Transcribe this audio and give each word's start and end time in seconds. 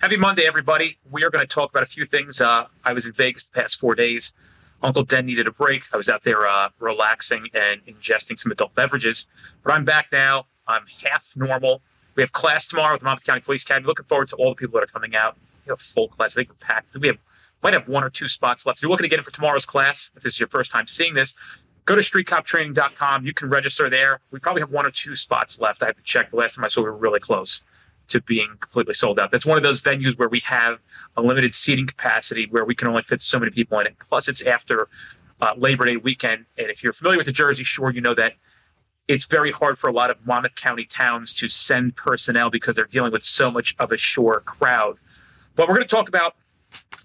Happy 0.00 0.16
Monday, 0.18 0.46
everybody. 0.46 0.98
We 1.10 1.24
are 1.24 1.30
going 1.30 1.40
to 1.40 1.46
talk 1.46 1.70
about 1.70 1.82
a 1.82 1.86
few 1.86 2.04
things. 2.04 2.42
Uh, 2.42 2.66
I 2.84 2.92
was 2.92 3.06
in 3.06 3.12
Vegas 3.12 3.46
the 3.46 3.58
past 3.58 3.80
four 3.80 3.94
days. 3.94 4.34
Uncle 4.82 5.02
Den 5.02 5.24
needed 5.24 5.48
a 5.48 5.50
break. 5.50 5.84
I 5.94 5.96
was 5.96 6.10
out 6.10 6.24
there 6.24 6.46
uh, 6.46 6.68
relaxing 6.78 7.48
and 7.54 7.80
ingesting 7.86 8.38
some 8.38 8.52
adult 8.52 8.74
beverages. 8.74 9.26
But 9.62 9.72
I'm 9.72 9.86
back 9.86 10.08
now. 10.12 10.44
I'm 10.68 10.84
half 11.02 11.32
normal. 11.34 11.80
We 12.16 12.22
have 12.22 12.32
class 12.32 12.66
tomorrow 12.66 12.92
with 12.92 13.00
the 13.00 13.06
Monmouth 13.06 13.24
County 13.24 13.40
Police 13.40 13.62
Academy. 13.62 13.86
Looking 13.86 14.04
forward 14.04 14.28
to 14.28 14.36
all 14.36 14.50
the 14.50 14.56
people 14.56 14.78
that 14.78 14.84
are 14.84 14.92
coming 14.92 15.16
out. 15.16 15.38
We 15.64 15.70
have 15.70 15.80
a 15.80 15.82
full 15.82 16.08
class. 16.08 16.36
I 16.36 16.40
think 16.40 16.50
we're 16.50 16.66
packed. 16.66 16.94
We 16.94 17.06
have 17.06 17.18
might 17.64 17.72
have 17.72 17.88
one 17.88 18.04
or 18.04 18.10
two 18.10 18.28
spots 18.28 18.66
left. 18.66 18.78
If 18.78 18.82
you're 18.82 18.90
looking 18.90 19.04
to 19.04 19.08
get 19.08 19.18
in 19.18 19.24
for 19.24 19.32
tomorrow's 19.32 19.64
class, 19.64 20.10
if 20.14 20.22
this 20.22 20.34
is 20.34 20.40
your 20.40 20.48
first 20.50 20.70
time 20.70 20.86
seeing 20.86 21.14
this, 21.14 21.34
go 21.86 21.96
to 21.96 22.02
streetcoptraining.com. 22.02 23.26
You 23.26 23.32
can 23.32 23.48
register 23.48 23.88
there. 23.88 24.20
We 24.30 24.38
probably 24.38 24.60
have 24.60 24.70
one 24.70 24.86
or 24.86 24.90
two 24.90 25.16
spots 25.16 25.58
left. 25.58 25.82
I 25.82 25.86
have 25.86 25.96
to 25.96 26.02
check. 26.02 26.30
The 26.30 26.36
last 26.36 26.56
time 26.56 26.64
I 26.64 26.68
saw, 26.68 26.82
we 26.82 26.90
were 26.90 26.96
really 26.96 27.20
close 27.20 27.62
to 28.08 28.20
being 28.20 28.54
completely 28.60 28.92
sold 28.92 29.18
out. 29.18 29.30
That's 29.30 29.46
one 29.46 29.56
of 29.56 29.62
those 29.62 29.80
venues 29.80 30.18
where 30.18 30.28
we 30.28 30.40
have 30.40 30.78
a 31.16 31.22
limited 31.22 31.54
seating 31.54 31.86
capacity 31.86 32.46
where 32.50 32.66
we 32.66 32.74
can 32.74 32.86
only 32.86 33.02
fit 33.02 33.22
so 33.22 33.38
many 33.38 33.50
people 33.50 33.78
in 33.80 33.86
it. 33.86 33.96
Plus, 33.98 34.28
it's 34.28 34.42
after 34.42 34.88
uh, 35.40 35.54
Labor 35.56 35.86
Day 35.86 35.96
weekend. 35.96 36.44
And 36.58 36.68
if 36.68 36.84
you're 36.84 36.92
familiar 36.92 37.18
with 37.18 37.26
the 37.26 37.32
Jersey 37.32 37.64
Shore, 37.64 37.90
you 37.90 38.02
know 38.02 38.14
that 38.14 38.34
it's 39.08 39.24
very 39.24 39.52
hard 39.52 39.78
for 39.78 39.88
a 39.88 39.92
lot 39.92 40.10
of 40.10 40.18
Monmouth 40.26 40.54
County 40.54 40.84
towns 40.84 41.32
to 41.34 41.48
send 41.48 41.96
personnel 41.96 42.50
because 42.50 42.76
they're 42.76 42.84
dealing 42.84 43.12
with 43.12 43.24
so 43.24 43.50
much 43.50 43.74
of 43.78 43.90
a 43.90 43.96
shore 43.96 44.40
crowd. 44.40 44.98
But 45.56 45.68
we're 45.68 45.76
going 45.76 45.86
to 45.86 45.94
talk 45.94 46.08
about 46.08 46.36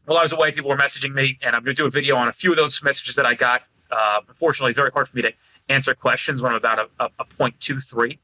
while 0.05 0.17
I 0.17 0.23
was 0.23 0.31
away, 0.31 0.51
people 0.51 0.69
were 0.69 0.77
messaging 0.77 1.13
me, 1.13 1.37
and 1.41 1.55
I'm 1.55 1.63
going 1.63 1.75
to 1.75 1.81
do 1.81 1.85
a 1.85 1.91
video 1.91 2.15
on 2.15 2.27
a 2.27 2.33
few 2.33 2.51
of 2.51 2.57
those 2.57 2.81
messages 2.81 3.15
that 3.15 3.25
I 3.25 3.33
got. 3.35 3.63
Uh, 3.91 4.21
unfortunately, 4.27 4.71
it's 4.71 4.79
very 4.79 4.91
hard 4.91 5.07
for 5.07 5.15
me 5.15 5.23
to 5.23 5.33
answer 5.69 5.93
questions 5.93 6.41
when 6.41 6.51
I'm 6.51 6.57
about 6.57 6.79
a, 6.79 7.05
a, 7.05 7.09
a 7.19 7.25
point 7.25 7.59
two 7.59 7.79
three 7.79 8.19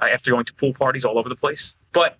uh, 0.00 0.06
after 0.10 0.30
going 0.30 0.44
to 0.46 0.54
pool 0.54 0.72
parties 0.72 1.04
all 1.04 1.18
over 1.18 1.28
the 1.28 1.36
place. 1.36 1.76
But 1.92 2.18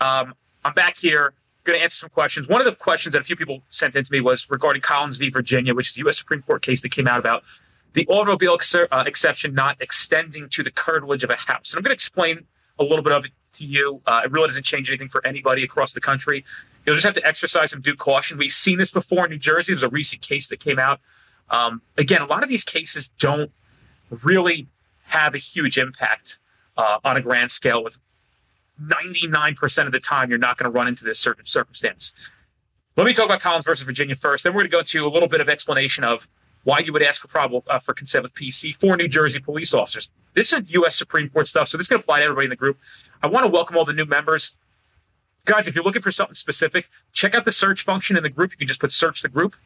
um, 0.00 0.34
I'm 0.64 0.74
back 0.74 0.98
here, 0.98 1.34
going 1.64 1.78
to 1.78 1.82
answer 1.82 1.96
some 1.96 2.10
questions. 2.10 2.48
One 2.48 2.60
of 2.60 2.64
the 2.64 2.74
questions 2.74 3.12
that 3.12 3.20
a 3.20 3.24
few 3.24 3.36
people 3.36 3.62
sent 3.70 3.94
in 3.96 4.04
to 4.04 4.12
me 4.12 4.20
was 4.20 4.48
regarding 4.50 4.82
Collins 4.82 5.18
v. 5.18 5.30
Virginia, 5.30 5.74
which 5.74 5.90
is 5.90 5.96
a 5.96 6.00
U.S. 6.00 6.18
Supreme 6.18 6.42
Court 6.42 6.62
case 6.62 6.82
that 6.82 6.90
came 6.90 7.06
out 7.06 7.18
about 7.18 7.44
the 7.92 8.06
automobile 8.06 8.54
ex- 8.54 8.74
uh, 8.74 9.04
exception 9.06 9.54
not 9.54 9.76
extending 9.80 10.48
to 10.50 10.62
the 10.62 10.70
curtilage 10.70 11.24
of 11.24 11.30
a 11.30 11.36
house. 11.36 11.72
And 11.72 11.78
I'm 11.78 11.82
going 11.82 11.90
to 11.90 11.94
explain 11.94 12.44
a 12.78 12.82
little 12.82 13.02
bit 13.02 13.12
of 13.12 13.24
it 13.24 13.32
to 13.54 13.64
you. 13.64 14.00
Uh, 14.06 14.22
it 14.24 14.30
really 14.30 14.46
doesn't 14.46 14.64
change 14.64 14.88
anything 14.88 15.08
for 15.08 15.26
anybody 15.26 15.62
across 15.62 15.92
the 15.92 16.00
country. 16.00 16.44
You'll 16.88 16.96
just 16.96 17.04
have 17.04 17.16
to 17.16 17.26
exercise 17.26 17.72
some 17.72 17.82
due 17.82 17.94
caution. 17.94 18.38
We've 18.38 18.50
seen 18.50 18.78
this 18.78 18.90
before 18.90 19.26
in 19.26 19.30
New 19.30 19.38
Jersey. 19.38 19.74
There's 19.74 19.82
a 19.82 19.90
recent 19.90 20.22
case 20.22 20.48
that 20.48 20.58
came 20.58 20.78
out. 20.78 21.00
Um, 21.50 21.82
again, 21.98 22.22
a 22.22 22.24
lot 22.24 22.42
of 22.42 22.48
these 22.48 22.64
cases 22.64 23.10
don't 23.18 23.50
really 24.22 24.68
have 25.04 25.34
a 25.34 25.38
huge 25.38 25.76
impact 25.76 26.38
uh, 26.78 26.96
on 27.04 27.18
a 27.18 27.20
grand 27.20 27.50
scale. 27.50 27.84
With 27.84 27.98
99% 28.82 29.84
of 29.84 29.92
the 29.92 30.00
time, 30.00 30.30
you're 30.30 30.38
not 30.38 30.56
going 30.56 30.64
to 30.64 30.74
run 30.74 30.88
into 30.88 31.04
this 31.04 31.18
certain 31.18 31.44
circumstance. 31.44 32.14
Let 32.96 33.04
me 33.04 33.12
talk 33.12 33.26
about 33.26 33.40
Collins 33.40 33.66
versus 33.66 33.84
Virginia 33.84 34.16
first. 34.16 34.44
Then 34.44 34.54
we're 34.54 34.60
going 34.60 34.70
to 34.70 34.76
go 34.78 34.82
to 34.82 35.06
a 35.06 35.12
little 35.12 35.28
bit 35.28 35.42
of 35.42 35.48
explanation 35.50 36.04
of 36.04 36.26
why 36.64 36.78
you 36.78 36.94
would 36.94 37.02
ask 37.02 37.20
for 37.20 37.28
probable 37.28 37.64
uh, 37.68 37.78
for 37.78 37.92
consent 37.92 38.22
with 38.22 38.32
PC 38.32 38.74
for 38.74 38.96
New 38.96 39.08
Jersey 39.08 39.40
police 39.40 39.74
officers. 39.74 40.08
This 40.32 40.54
is 40.54 40.70
U.S. 40.70 40.96
Supreme 40.96 41.28
Court 41.28 41.48
stuff, 41.48 41.68
so 41.68 41.76
this 41.76 41.86
can 41.86 41.98
apply 41.98 42.20
to 42.20 42.24
everybody 42.24 42.46
in 42.46 42.50
the 42.50 42.56
group. 42.56 42.78
I 43.22 43.26
want 43.26 43.44
to 43.44 43.50
welcome 43.50 43.76
all 43.76 43.84
the 43.84 43.92
new 43.92 44.06
members. 44.06 44.54
Guys, 45.48 45.66
if 45.66 45.74
you're 45.74 45.82
looking 45.82 46.02
for 46.02 46.12
something 46.12 46.34
specific, 46.34 46.90
check 47.14 47.34
out 47.34 47.46
the 47.46 47.52
search 47.52 47.82
function 47.82 48.18
in 48.18 48.22
the 48.22 48.28
group. 48.28 48.50
You 48.52 48.58
can 48.58 48.68
just 48.68 48.80
put 48.80 48.92
search 48.92 49.22
the 49.22 49.30
group. 49.30 49.56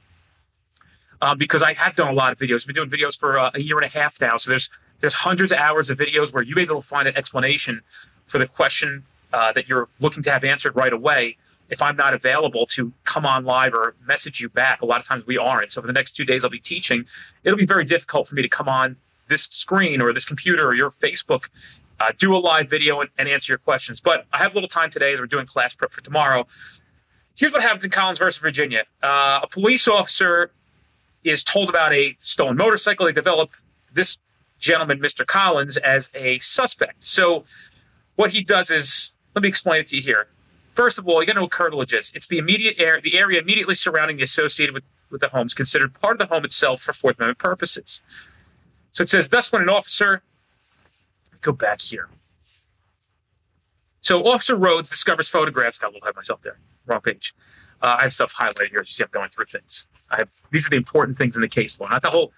Um, 1.21 1.39
because 1.39 1.61
I 1.61 1.73
have 1.73 1.97
done 1.97 2.07
a 2.07 2.13
lot 2.13 2.33
of 2.33 2.39
videos. 2.39 2.63
I've 2.63 2.67
been 2.69 2.77
doing 2.77 2.91
videos 2.91 3.19
for 3.19 3.37
uh, 3.37 3.51
a 3.53 3.61
year 3.61 3.77
and 3.77 3.85
a 3.85 3.89
half 3.89 4.21
now. 4.21 4.37
So 4.37 4.51
there's 4.51 4.71
there's 5.01 5.15
hundreds 5.15 5.51
of 5.51 5.59
hours 5.59 5.91
of 5.91 5.99
videos 5.99 6.33
where 6.33 6.45
you 6.45 6.55
may 6.55 6.65
be 6.65 6.71
able 6.71 6.83
to 6.83 6.87
find 6.87 7.09
an 7.09 7.17
explanation 7.17 7.83
for 8.27 8.39
the 8.39 8.47
question 8.47 9.05
uh, 9.33 9.53
that 9.53 9.69
you're 9.69 9.89
looking 9.99 10.23
to 10.23 10.31
have 10.31 10.45
answered 10.45 10.77
right 10.77 10.93
away. 10.93 11.37
If 11.69 11.83
I'm 11.83 11.97
not 11.97 12.15
available 12.15 12.67
to 12.67 12.93
come 13.03 13.27
on 13.27 13.45
live 13.45 13.75
or 13.75 13.97
message 14.07 14.41
you 14.41 14.49
back, 14.49 14.83
a 14.83 14.87
lot 14.87 15.01
of 15.01 15.07
times 15.07 15.27
we 15.27 15.37
aren't. 15.37 15.73
So 15.73 15.81
for 15.81 15.89
the 15.89 15.93
next 15.93 16.13
two 16.13 16.25
days, 16.25 16.45
I'll 16.45 16.51
be 16.51 16.61
teaching. 16.61 17.07
It'll 17.43 17.59
be 17.59 17.67
very 17.67 17.85
difficult 17.85 18.29
for 18.29 18.37
me 18.37 18.43
to 18.43 18.49
come 18.49 18.69
on 18.69 18.97
this 19.29 19.49
screen 19.51 20.01
or 20.01 20.13
this 20.13 20.25
computer 20.25 20.65
or 20.69 20.77
your 20.77 20.93
Facebook, 20.93 21.47
uh, 22.03 22.13
do 22.19 22.35
a 22.35 22.39
live 22.39 22.69
video 22.69 23.01
and, 23.01 23.11
and 23.17 23.29
answer 23.29 23.53
your 23.53 23.59
questions. 23.59 24.01
But 24.01 24.27
I 24.33 24.39
have 24.39 24.53
a 24.53 24.55
little 24.55 24.69
time 24.69 24.91
today 24.91 25.13
as 25.13 25.21
we're 25.21 25.27
doing 25.27 25.47
class 25.47 25.75
prep 25.75 25.93
for 25.93 26.01
tomorrow. 26.01 26.47
Here's 27.37 27.53
what 27.53 27.63
happened 27.63 27.85
in 27.85 27.91
Collins 27.91 28.19
versus 28.19 28.41
Virginia. 28.41 28.85
Uh, 29.03 29.41
a 29.43 29.47
police 29.47 29.87
officer 29.87 30.51
is 31.23 31.45
told 31.45 31.69
about 31.69 31.93
a 31.93 32.17
stolen 32.21 32.57
motorcycle. 32.57 33.07
They 33.07 33.13
develop 33.13 33.51
this 33.95 34.19
gentleman, 34.59 34.99
Mr. 34.99 35.25
Collins, 35.25 35.77
as 35.77 36.11
a 36.15 36.41
suspect. 36.41 37.05
So 37.05 37.45
what 38.17 38.33
he 38.33 38.43
does 38.43 38.71
is, 38.71 39.13
let 39.35 39.43
me 39.43 39.49
explain 39.49 39.81
it 39.81 39.89
to 39.89 39.97
you 39.97 40.03
here. 40.03 40.27
First 40.73 40.99
of 40.99 41.07
all, 41.07 41.21
you 41.21 41.27
got 41.27 41.35
to 41.35 41.37
know 41.37 41.43
what 41.43 41.53
curtilage. 41.53 41.93
It's 41.93 42.27
the 42.27 42.39
immediate 42.39 42.75
air, 42.79 43.01
the 43.01 43.17
area 43.17 43.41
immediately 43.41 43.75
surrounding 43.75 44.17
the 44.17 44.25
associated 44.25 44.75
with, 44.75 44.85
with 45.11 45.21
the 45.21 45.29
home 45.29 45.47
is 45.47 45.55
considered 45.55 45.95
part 46.01 46.15
of 46.15 46.19
the 46.19 46.35
home 46.35 46.45
itself 46.45 46.81
for 46.81 46.93
Fourth 46.93 47.19
Amendment 47.19 47.39
purposes. 47.39 48.03
So 48.91 49.03
it 49.03 49.09
says, 49.09 49.29
thus, 49.29 49.53
when 49.53 49.63
an 49.63 49.69
officer, 49.69 50.23
go 51.43 51.53
back 51.53 51.81
here. 51.81 52.09
So 54.01 54.25
Officer 54.25 54.57
Rhodes 54.57 54.91
discovers 54.91 55.29
photographs. 55.29 55.81
Little 55.81 55.99
ahead 56.01 56.11
of 56.11 56.17
myself 56.17 56.43
there. 56.43 56.59
Wrong 56.87 57.01
page. 57.01 57.35
Uh, 57.81 57.97
I 57.99 58.03
have 58.05 58.13
stuff 58.13 58.35
highlighted 58.35 58.71
here. 58.71 58.81
As 58.81 58.89
you 58.89 58.93
see, 58.95 59.05
I'm 59.05 59.11
going 59.13 59.29
through 59.31 59.47
things. 59.47 59.89
I 60.11 60.19
have 60.19 60.29
these 60.51 60.67
are 60.67 60.71
the 60.71 60.77
important 60.77 61.19
things 61.19 61.37
in 61.37 61.43
the 61.43 61.49
case 61.49 61.79
law, 61.79 61.89
not 61.89 62.03
the 62.03 62.11
whole. 62.11 62.33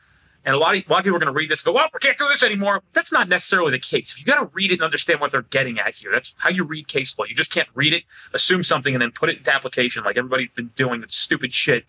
And 0.47 0.55
a 0.55 0.59
lot 0.59 0.77
of 0.77 0.83
a 0.87 0.93
lot 0.93 0.99
of 0.99 1.05
people 1.05 1.17
are 1.17 1.21
going 1.21 1.33
to 1.33 1.39
read 1.39 1.51
this 1.51 1.61
and 1.61 1.67
go, 1.67 1.73
"Well, 1.73 1.89
we 1.93 1.99
can't 2.01 2.19
do 2.19 2.29
this 2.29 2.43
anymore." 2.43 2.83
That's 2.93 3.11
not 3.11 3.29
necessarily 3.31 3.71
the 3.71 3.79
case. 3.79 4.13
If 4.13 4.21
you 4.21 4.27
got 4.27 4.41
to 4.41 4.51
read 4.53 4.71
it 4.71 4.75
and 4.75 4.83
understand 4.83 5.21
what 5.21 5.33
they're 5.33 5.43
getting 5.43 5.79
at 5.79 5.95
here, 5.95 6.13
that's 6.13 6.35
how 6.37 6.51
you 6.51 6.65
read 6.65 6.87
case 6.87 7.19
law. 7.19 7.25
You 7.25 7.35
just 7.35 7.51
can't 7.51 7.69
read 7.75 7.95
it, 7.95 8.05
assume 8.35 8.63
something, 8.63 8.95
and 8.95 9.01
then 9.01 9.11
put 9.11 9.31
it 9.31 9.39
into 9.39 9.55
application 9.55 10.05
like 10.05 10.19
everybody's 10.19 10.51
been 10.55 10.71
doing 10.77 11.01
that 11.01 11.13
stupid 11.13 11.55
shit 11.55 11.85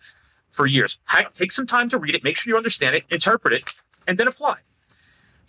for 0.52 0.66
years. 0.66 0.98
Take 1.34 1.52
some 1.52 1.66
time 1.66 1.90
to 1.90 1.98
read 1.98 2.14
it, 2.14 2.24
make 2.24 2.36
sure 2.36 2.50
you 2.50 2.56
understand 2.56 2.96
it, 2.96 3.04
interpret 3.10 3.52
it, 3.52 3.74
and 4.06 4.16
then 4.16 4.26
apply. 4.26 4.56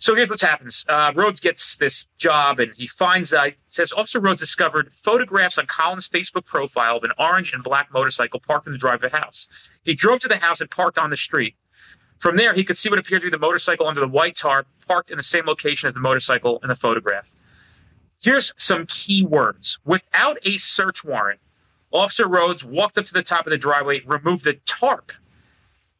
So 0.00 0.14
here's 0.14 0.30
what 0.30 0.40
happens. 0.40 0.84
Uh, 0.88 1.12
Rhodes 1.14 1.40
gets 1.40 1.76
this 1.76 2.06
job 2.18 2.60
and 2.60 2.72
he 2.76 2.86
finds, 2.86 3.32
uh, 3.32 3.50
says 3.68 3.92
Officer 3.92 4.20
Rhodes 4.20 4.40
discovered 4.40 4.92
photographs 4.92 5.58
on 5.58 5.66
Collins' 5.66 6.08
Facebook 6.08 6.44
profile 6.44 6.98
of 6.98 7.04
an 7.04 7.10
orange 7.18 7.52
and 7.52 7.64
black 7.64 7.92
motorcycle 7.92 8.38
parked 8.38 8.66
in 8.66 8.72
the 8.72 8.78
drive 8.78 9.02
of 9.02 9.10
the 9.10 9.18
house. 9.18 9.48
He 9.82 9.94
drove 9.94 10.20
to 10.20 10.28
the 10.28 10.36
house 10.36 10.60
and 10.60 10.70
parked 10.70 10.98
on 10.98 11.10
the 11.10 11.16
street. 11.16 11.56
From 12.18 12.36
there, 12.36 12.54
he 12.54 12.64
could 12.64 12.78
see 12.78 12.88
what 12.88 12.98
appeared 12.98 13.22
to 13.22 13.26
be 13.26 13.30
the 13.30 13.38
motorcycle 13.38 13.86
under 13.86 14.00
the 14.00 14.08
white 14.08 14.36
tarp 14.36 14.66
parked 14.86 15.10
in 15.10 15.16
the 15.16 15.22
same 15.22 15.46
location 15.46 15.88
as 15.88 15.94
the 15.94 16.00
motorcycle 16.00 16.60
in 16.62 16.68
the 16.68 16.76
photograph. 16.76 17.32
Here's 18.20 18.52
some 18.56 18.86
key 18.86 19.24
words. 19.24 19.78
Without 19.84 20.38
a 20.44 20.58
search 20.58 21.04
warrant, 21.04 21.40
Officer 21.92 22.26
Rhodes 22.26 22.64
walked 22.64 22.98
up 22.98 23.06
to 23.06 23.12
the 23.14 23.22
top 23.22 23.46
of 23.46 23.50
the 23.50 23.58
driveway, 23.58 24.02
removed 24.04 24.44
the 24.44 24.54
tarp 24.66 25.12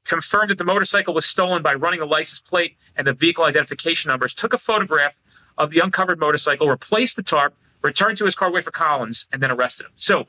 confirmed 0.08 0.50
that 0.50 0.58
the 0.58 0.64
motorcycle 0.64 1.14
was 1.14 1.24
stolen 1.24 1.62
by 1.62 1.74
running 1.74 2.00
the 2.00 2.06
license 2.06 2.40
plate 2.40 2.76
and 2.96 3.06
the 3.06 3.12
vehicle 3.12 3.44
identification 3.44 4.08
numbers, 4.08 4.34
took 4.34 4.52
a 4.52 4.58
photograph 4.58 5.16
of 5.56 5.70
the 5.70 5.78
uncovered 5.80 6.18
motorcycle, 6.18 6.68
replaced 6.68 7.16
the 7.16 7.22
tarp, 7.22 7.54
returned 7.82 8.18
to 8.18 8.24
his 8.24 8.34
car, 8.34 8.50
wait 8.50 8.64
for 8.64 8.70
Collins, 8.70 9.26
and 9.32 9.42
then 9.42 9.50
arrested 9.50 9.86
him. 9.86 9.92
So, 9.96 10.26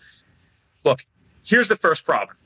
look, 0.84 1.06
here's 1.44 1.67
the 1.67 1.75
first 1.75 2.06
problem. 2.06 2.38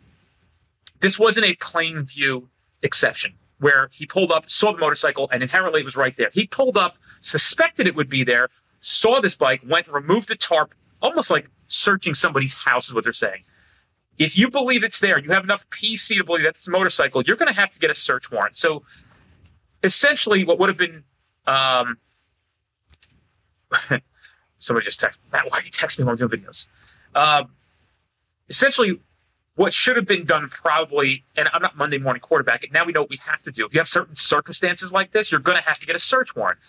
This 1.02 1.20
wasn't 1.20 1.46
a 1.46 1.56
plain 1.56 2.04
view 2.04 2.50
exception 2.82 3.34
where 3.60 3.90
he 3.92 4.06
pulled 4.06 4.32
up, 4.32 4.50
saw 4.50 4.72
the 4.72 4.78
motorcycle, 4.78 5.30
and 5.32 5.42
inherently 5.42 5.82
it 5.82 5.86
was 5.86 5.96
right 5.96 6.16
there. 6.18 6.30
He 6.34 6.48
pulled 6.48 6.78
up, 6.78 6.98
suspected 7.22 7.88
it 7.88 7.96
would 7.96 8.10
be 8.10 8.24
there, 8.24 8.50
saw 8.82 9.22
this 9.22 9.36
bike, 9.36 9.62
went, 9.68 9.88
and 9.88 9.96
removed 9.96 10.28
the 10.28 10.36
tarp, 10.36 10.74
almost 11.02 11.32
like 11.32 11.50
searching 11.68 12.14
somebody's 12.14 12.54
house, 12.54 12.88
is 12.88 12.94
what 12.94 13.04
they're 13.04 13.14
saying. 13.14 13.44
If 14.18 14.38
you 14.38 14.50
believe 14.50 14.84
it's 14.84 15.00
there, 15.00 15.18
you 15.18 15.32
have 15.32 15.44
enough 15.44 15.68
PC 15.70 16.18
to 16.18 16.24
believe 16.24 16.44
that 16.44 16.56
it's 16.56 16.68
a 16.68 16.72
motorcycle, 16.72 17.24
you're 17.24 17.36
going 17.36 17.52
to 17.52 17.60
have 17.60 17.72
to 17.72 17.80
get 17.80 17.90
a 17.90 17.96
search 17.96 18.32
warrant. 18.32 18.58
So 18.58 18.84
essentially, 19.84 20.44
what 20.44 20.60
would 20.60 20.70
have 20.70 20.78
been 20.78 21.04
um, 21.46 21.98
somebody 24.60 24.86
just 24.86 25.00
texted 25.00 25.18
Matt, 25.32 25.50
why 25.50 25.60
are 25.60 25.64
you 25.64 25.72
texting 25.72 26.00
me 26.00 26.06
while 26.06 26.14
I'm 26.14 26.18
doing 26.18 26.32
videos? 26.32 26.68
Um, 27.16 27.52
essentially, 28.50 29.00
what 29.56 29.74
should 29.74 29.98
have 29.98 30.08
been 30.08 30.26
done 30.26 30.50
probably, 30.50 31.26
and 31.36 31.50
I'm 31.54 31.62
not 31.62 31.78
Monday 31.78 31.98
morning 31.98 32.22
quarterback, 32.22 32.66
now 32.72 32.86
we 32.86 32.92
know 32.92 33.02
what 33.02 33.10
we 33.10 33.20
have 33.26 33.42
to 33.44 33.52
do. 33.52 33.66
If 33.66 33.74
you 33.74 33.80
have 33.80 33.88
certain 33.88 34.16
circumstances 34.16 34.92
like 34.92 35.12
this, 35.12 35.32
you're 35.32 35.42
going 35.42 35.58
to 35.58 35.64
have 35.64 35.80
to 35.80 35.86
get 35.86 35.96
a 35.96 36.00
search 36.00 36.36
warrant. 36.36 36.60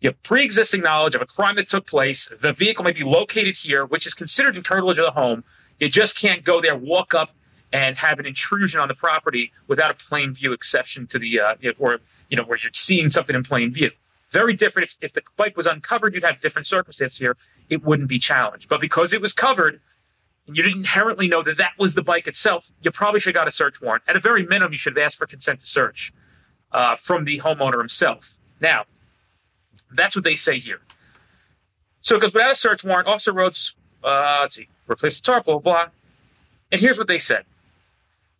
You 0.00 0.10
have 0.10 0.22
pre 0.24 0.44
existing 0.44 0.82
knowledge 0.82 1.14
of 1.14 1.22
a 1.22 1.26
crime 1.26 1.54
that 1.56 1.68
took 1.68 1.86
place. 1.86 2.28
The 2.40 2.52
vehicle 2.52 2.84
may 2.84 2.92
be 2.92 3.04
located 3.04 3.56
here, 3.56 3.86
which 3.86 4.06
is 4.06 4.14
considered 4.14 4.56
in 4.56 4.64
curtilage 4.64 4.98
of 4.98 5.04
the 5.04 5.12
home. 5.12 5.44
You 5.82 5.88
just 5.88 6.16
can't 6.16 6.44
go 6.44 6.60
there, 6.60 6.76
walk 6.76 7.12
up, 7.12 7.30
and 7.72 7.96
have 7.96 8.20
an 8.20 8.26
intrusion 8.26 8.80
on 8.80 8.86
the 8.86 8.94
property 8.94 9.52
without 9.66 9.90
a 9.90 9.94
plain 9.94 10.32
view 10.32 10.52
exception 10.52 11.08
to 11.08 11.18
the, 11.18 11.40
uh, 11.40 11.54
or, 11.76 11.98
you 12.28 12.36
know, 12.36 12.44
where 12.44 12.56
you're 12.62 12.70
seeing 12.72 13.10
something 13.10 13.34
in 13.34 13.42
plain 13.42 13.72
view. 13.72 13.90
Very 14.30 14.54
different. 14.54 14.90
If, 14.90 14.96
if 15.00 15.12
the 15.12 15.22
bike 15.36 15.56
was 15.56 15.66
uncovered, 15.66 16.14
you'd 16.14 16.22
have 16.22 16.40
different 16.40 16.68
circumstances 16.68 17.18
here. 17.18 17.36
It 17.68 17.84
wouldn't 17.84 18.08
be 18.08 18.20
challenged. 18.20 18.68
But 18.68 18.80
because 18.80 19.12
it 19.12 19.20
was 19.20 19.32
covered, 19.32 19.80
and 20.46 20.56
you 20.56 20.62
didn't 20.62 20.78
inherently 20.78 21.26
know 21.26 21.42
that 21.42 21.56
that 21.56 21.72
was 21.80 21.96
the 21.96 22.02
bike 22.02 22.28
itself, 22.28 22.70
you 22.82 22.92
probably 22.92 23.18
should 23.18 23.34
have 23.34 23.40
got 23.40 23.48
a 23.48 23.52
search 23.52 23.82
warrant. 23.82 24.04
At 24.06 24.14
a 24.14 24.20
very 24.20 24.46
minimum, 24.46 24.70
you 24.70 24.78
should 24.78 24.96
have 24.96 25.04
asked 25.04 25.18
for 25.18 25.26
consent 25.26 25.58
to 25.60 25.66
search 25.66 26.12
uh, 26.70 26.94
from 26.94 27.24
the 27.24 27.40
homeowner 27.40 27.78
himself. 27.78 28.38
Now, 28.60 28.84
that's 29.90 30.14
what 30.14 30.24
they 30.24 30.36
say 30.36 30.60
here. 30.60 30.80
So 32.02 32.18
because 32.18 32.34
without 32.34 32.52
a 32.52 32.56
search 32.56 32.84
warrant, 32.84 33.08
Officer 33.08 33.32
Rhodes, 33.32 33.74
uh, 34.04 34.38
let's 34.42 34.56
see, 34.56 34.68
replace 34.88 35.20
the 35.20 35.24
tarp, 35.24 35.44
blah, 35.44 35.58
blah, 35.58 35.84
blah. 35.84 35.92
And 36.70 36.80
here's 36.80 36.98
what 36.98 37.08
they 37.08 37.18
said. 37.18 37.44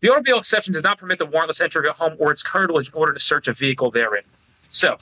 The 0.00 0.08
automobile 0.08 0.38
exception 0.38 0.72
does 0.72 0.82
not 0.82 0.98
permit 0.98 1.18
the 1.18 1.26
warrantless 1.26 1.60
entry 1.60 1.86
of 1.86 1.94
a 1.94 1.98
home 2.02 2.16
or 2.18 2.32
its 2.32 2.42
curtilage 2.42 2.88
in 2.88 2.94
order 2.94 3.12
to 3.12 3.20
search 3.20 3.46
a 3.46 3.52
vehicle 3.52 3.90
therein. 3.90 4.24
So, 4.68 4.98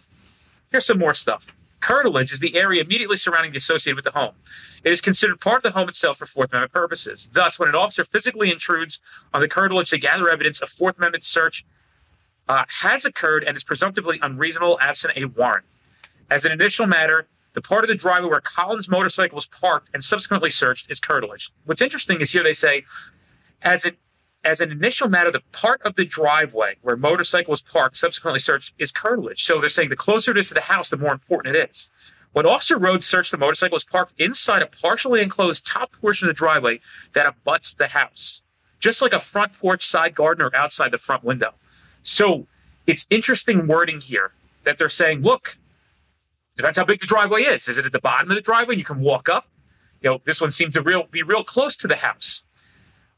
here's 0.70 0.84
some 0.84 0.98
more 0.98 1.14
stuff. 1.14 1.46
Curtilage 1.80 2.32
is 2.32 2.40
the 2.40 2.56
area 2.56 2.82
immediately 2.82 3.16
surrounding 3.16 3.52
the 3.52 3.58
associated 3.58 3.96
with 3.96 4.04
the 4.04 4.18
home. 4.18 4.34
It 4.84 4.92
is 4.92 5.00
considered 5.00 5.40
part 5.40 5.58
of 5.58 5.62
the 5.62 5.78
home 5.78 5.88
itself 5.88 6.18
for 6.18 6.26
Fourth 6.26 6.52
Amendment 6.52 6.72
purposes. 6.72 7.30
Thus, 7.32 7.58
when 7.58 7.70
an 7.70 7.74
officer 7.74 8.04
physically 8.04 8.50
intrudes 8.50 9.00
on 9.32 9.40
the 9.40 9.48
curtilage 9.48 9.88
to 9.90 9.98
gather 9.98 10.28
evidence, 10.28 10.60
a 10.60 10.66
Fourth 10.66 10.98
Amendment 10.98 11.24
search 11.24 11.64
uh, 12.48 12.64
has 12.80 13.04
occurred 13.06 13.44
and 13.44 13.56
is 13.56 13.64
presumptively 13.64 14.18
unreasonable 14.22 14.78
absent 14.82 15.14
a 15.16 15.24
warrant. 15.24 15.64
As 16.30 16.44
an 16.44 16.52
initial 16.52 16.86
matter, 16.86 17.26
the 17.52 17.60
part 17.60 17.84
of 17.84 17.88
the 17.88 17.94
driveway 17.94 18.30
where 18.30 18.40
Collins' 18.40 18.88
motorcycle 18.88 19.36
was 19.36 19.46
parked 19.46 19.90
and 19.92 20.04
subsequently 20.04 20.50
searched 20.50 20.90
is 20.90 21.00
curtilage. 21.00 21.50
What's 21.64 21.82
interesting 21.82 22.20
is 22.20 22.32
here 22.32 22.42
they 22.42 22.54
say, 22.54 22.84
as 23.62 23.84
an 23.84 23.96
as 24.42 24.60
an 24.60 24.72
initial 24.72 25.08
matter, 25.08 25.30
the 25.30 25.42
part 25.52 25.82
of 25.82 25.96
the 25.96 26.04
driveway 26.04 26.76
where 26.80 26.96
motorcycle 26.96 27.50
was 27.50 27.60
parked, 27.60 27.96
subsequently 27.96 28.40
searched, 28.40 28.72
is 28.78 28.90
curtilage. 28.90 29.42
So 29.42 29.60
they're 29.60 29.68
saying 29.68 29.90
the 29.90 29.96
closer 29.96 30.30
it 30.30 30.38
is 30.38 30.48
to 30.48 30.54
the 30.54 30.62
house, 30.62 30.88
the 30.88 30.96
more 30.96 31.12
important 31.12 31.54
it 31.54 31.70
is. 31.70 31.90
When 32.32 32.46
Officer 32.46 32.78
Rhodes 32.78 33.06
searched 33.06 33.32
the 33.32 33.36
motorcycle, 33.36 33.74
was 33.74 33.84
parked 33.84 34.14
inside 34.18 34.62
a 34.62 34.66
partially 34.66 35.20
enclosed 35.20 35.66
top 35.66 35.92
portion 36.00 36.28
of 36.28 36.34
the 36.34 36.38
driveway 36.38 36.80
that 37.12 37.26
abuts 37.26 37.74
the 37.74 37.88
house, 37.88 38.40
just 38.78 39.02
like 39.02 39.12
a 39.12 39.20
front 39.20 39.52
porch, 39.52 39.84
side 39.84 40.14
garden, 40.14 40.44
or 40.44 40.54
outside 40.54 40.92
the 40.92 40.98
front 40.98 41.24
window. 41.24 41.54
So 42.02 42.46
it's 42.86 43.06
interesting 43.10 43.66
wording 43.66 44.00
here 44.00 44.32
that 44.64 44.78
they're 44.78 44.88
saying, 44.88 45.22
look, 45.22 45.58
depends 46.60 46.78
how 46.78 46.84
big 46.84 47.00
the 47.00 47.06
driveway 47.06 47.42
is. 47.42 47.68
Is 47.68 47.78
it 47.78 47.86
at 47.86 47.92
the 47.92 48.00
bottom 48.00 48.30
of 48.30 48.34
the 48.34 48.42
driveway? 48.42 48.76
You 48.76 48.84
can 48.84 49.00
walk 49.00 49.28
up. 49.28 49.46
You 50.00 50.10
know, 50.10 50.20
this 50.24 50.40
one 50.40 50.50
seems 50.50 50.74
to 50.74 50.82
real 50.82 51.04
be 51.10 51.22
real 51.22 51.44
close 51.44 51.76
to 51.78 51.88
the 51.88 51.96
house. 51.96 52.42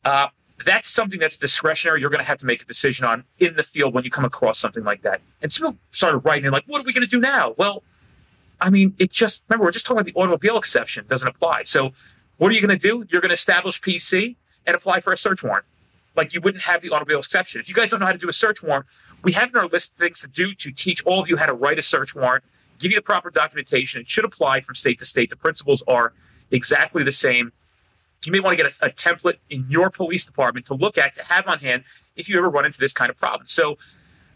Uh, 0.04 0.28
that's 0.64 0.88
something 0.88 1.18
that's 1.18 1.36
discretionary. 1.36 2.00
You're 2.00 2.10
going 2.10 2.20
to 2.20 2.24
have 2.24 2.38
to 2.38 2.46
make 2.46 2.62
a 2.62 2.64
decision 2.64 3.06
on 3.06 3.24
in 3.38 3.56
the 3.56 3.62
field 3.62 3.94
when 3.94 4.04
you 4.04 4.10
come 4.10 4.24
across 4.24 4.58
something 4.58 4.84
like 4.84 5.02
that. 5.02 5.20
And 5.40 5.52
people 5.52 5.76
started 5.90 6.18
writing 6.18 6.46
in 6.46 6.52
like, 6.52 6.64
what 6.66 6.80
are 6.80 6.84
we 6.84 6.92
going 6.92 7.06
to 7.06 7.10
do 7.10 7.20
now? 7.20 7.54
Well, 7.56 7.82
I 8.60 8.70
mean, 8.70 8.94
it 8.98 9.10
just 9.10 9.42
remember 9.48 9.64
we're 9.64 9.72
just 9.72 9.86
talking 9.86 10.00
about 10.00 10.12
the 10.12 10.18
automobile 10.18 10.56
exception 10.56 11.04
doesn't 11.08 11.28
apply. 11.28 11.64
So 11.64 11.92
what 12.38 12.50
are 12.50 12.54
you 12.54 12.60
going 12.60 12.78
to 12.78 12.88
do? 12.88 13.04
You're 13.10 13.20
going 13.20 13.30
to 13.30 13.34
establish 13.34 13.80
PC 13.80 14.36
and 14.66 14.76
apply 14.76 15.00
for 15.00 15.12
a 15.12 15.18
search 15.18 15.42
warrant. 15.42 15.64
Like 16.14 16.34
you 16.34 16.40
wouldn't 16.40 16.62
have 16.64 16.82
the 16.82 16.90
automobile 16.90 17.18
exception. 17.18 17.60
If 17.60 17.68
you 17.68 17.74
guys 17.74 17.90
don't 17.90 18.00
know 18.00 18.06
how 18.06 18.12
to 18.12 18.18
do 18.18 18.28
a 18.28 18.32
search 18.32 18.62
warrant, 18.62 18.86
we 19.22 19.32
have 19.32 19.48
in 19.48 19.56
our 19.56 19.66
list 19.66 19.96
things 19.96 20.20
to 20.20 20.28
do 20.28 20.54
to 20.54 20.70
teach 20.70 21.04
all 21.04 21.20
of 21.20 21.28
you 21.28 21.36
how 21.36 21.46
to 21.46 21.54
write 21.54 21.78
a 21.78 21.82
search 21.82 22.14
warrant, 22.14 22.44
give 22.78 22.90
you 22.90 22.96
the 22.96 23.02
proper 23.02 23.30
documentation. 23.30 24.00
It 24.00 24.08
should 24.08 24.24
apply 24.24 24.60
from 24.60 24.74
state 24.74 24.98
to 24.98 25.04
state. 25.04 25.30
The 25.30 25.36
principles 25.36 25.82
are 25.86 26.12
exactly 26.50 27.02
the 27.02 27.12
same 27.12 27.52
you 28.26 28.32
may 28.32 28.40
want 28.40 28.56
to 28.56 28.62
get 28.62 28.72
a, 28.80 28.86
a, 28.86 28.90
template 28.90 29.38
in 29.50 29.66
your 29.68 29.90
police 29.90 30.24
department 30.24 30.66
to 30.66 30.74
look 30.74 30.98
at 30.98 31.14
to 31.16 31.24
have 31.24 31.48
on 31.48 31.58
hand 31.58 31.84
if 32.16 32.28
you 32.28 32.38
ever 32.38 32.48
run 32.48 32.64
into 32.64 32.78
this 32.78 32.92
kind 32.92 33.10
of 33.10 33.16
problem. 33.16 33.46
So, 33.46 33.78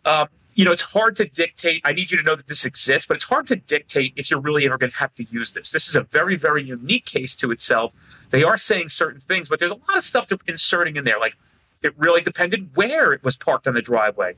uh, 0.05 0.27
you 0.55 0.65
know, 0.65 0.73
it's 0.73 0.83
hard 0.83 1.17
to 1.17 1.27
dictate. 1.27 1.83
I 1.85 1.93
need 1.93 2.11
you 2.11 2.19
to 2.19 2.25
know 2.25 2.35
that 2.35 2.49
this 2.49 2.65
exists, 2.65 3.07
but 3.07 3.17
it's 3.17 3.25
hard 3.25 3.47
to 3.49 3.57
dictate 3.57 4.15
if 4.17 4.31
you're 4.31 4.41
really 4.41 4.65
ever 4.67 4.79
going 4.79 4.91
to 4.91 4.97
have 4.97 5.15
to 5.17 5.25
use 5.25 5.53
this. 5.53 5.71
This 5.71 5.89
is 5.89 5.97
a 5.97 6.03
very, 6.03 6.37
very 6.37 6.65
unique 6.65 7.05
case 7.05 7.37
to 7.37 7.51
itself. 7.51 7.93
They 8.31 8.43
are 8.43 8.57
saying 8.57 8.89
certain 8.89 9.21
things, 9.21 9.49
but 9.49 9.59
there's 9.59 9.71
a 9.71 9.75
lot 9.75 9.97
of 9.97 10.05
stuff 10.05 10.27
to 10.29 10.39
inserting 10.47 10.97
in 10.97 11.05
there. 11.05 11.21
Like 11.21 11.37
it 11.83 11.93
really 11.99 12.23
depended 12.23 12.71
where 12.75 13.13
it 13.13 13.23
was 13.23 13.37
parked 13.37 13.69
on 13.69 13.75
the 13.75 13.83
driveway. 13.83 14.37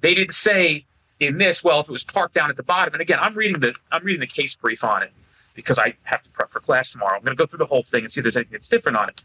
They 0.00 0.14
didn't 0.14 0.34
say 0.34 0.86
in 1.20 1.38
this, 1.38 1.62
well, 1.62 1.80
if 1.80 1.88
it 1.88 1.92
was 1.92 2.02
parked 2.02 2.34
down 2.34 2.50
at 2.50 2.56
the 2.56 2.62
bottom. 2.62 2.94
And 2.94 3.00
again, 3.00 3.18
I'm 3.20 3.34
reading 3.34 3.60
the 3.60 3.74
I'm 3.92 4.02
reading 4.02 4.20
the 4.20 4.26
case 4.26 4.54
brief 4.54 4.82
on 4.82 5.02
it 5.02 5.12
because 5.54 5.78
I 5.78 5.94
have 6.04 6.22
to 6.22 6.30
prep 6.30 6.50
for 6.50 6.60
class 6.60 6.90
tomorrow. 6.90 7.16
I'm 7.16 7.22
going 7.22 7.36
to 7.36 7.40
go 7.40 7.46
through 7.46 7.58
the 7.58 7.66
whole 7.66 7.82
thing 7.82 8.04
and 8.04 8.12
see 8.12 8.20
if 8.20 8.24
there's 8.24 8.36
anything 8.36 8.52
that's 8.52 8.68
different 8.68 8.96
on 8.96 9.10
it. 9.10 9.22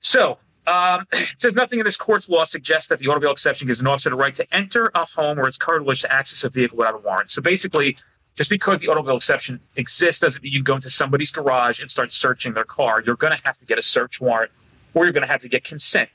So, 0.00 0.38
um, 0.66 1.06
it 1.12 1.34
says 1.38 1.54
nothing 1.54 1.80
in 1.80 1.84
this 1.84 1.96
court's 1.96 2.28
law 2.28 2.44
suggests 2.44 2.88
that 2.88 3.00
the 3.00 3.08
automobile 3.08 3.32
exception 3.32 3.66
gives 3.66 3.80
an 3.80 3.86
officer 3.86 4.10
the 4.10 4.16
right 4.16 4.34
to 4.36 4.54
enter 4.54 4.90
a 4.94 5.04
home 5.04 5.38
or 5.38 5.48
its 5.48 5.58
curtilage 5.58 6.02
to 6.02 6.12
access 6.12 6.44
a 6.44 6.48
vehicle 6.48 6.78
without 6.78 6.94
a 6.94 6.98
warrant. 6.98 7.30
So 7.30 7.42
basically, 7.42 7.96
just 8.36 8.50
because 8.50 8.78
the 8.78 8.88
automobile 8.88 9.16
exception 9.16 9.60
exists 9.76 10.20
doesn't 10.20 10.42
mean 10.42 10.52
you 10.52 10.62
go 10.62 10.76
into 10.76 10.90
somebody's 10.90 11.30
garage 11.30 11.80
and 11.80 11.90
start 11.90 12.12
searching 12.12 12.52
their 12.52 12.64
car. 12.64 13.02
You're 13.04 13.16
going 13.16 13.36
to 13.36 13.42
have 13.44 13.58
to 13.58 13.64
get 13.64 13.78
a 13.78 13.82
search 13.82 14.20
warrant 14.20 14.52
or 14.94 15.04
you're 15.04 15.12
going 15.12 15.24
to 15.24 15.30
have 15.30 15.40
to 15.40 15.48
get 15.48 15.64
consent 15.64 16.10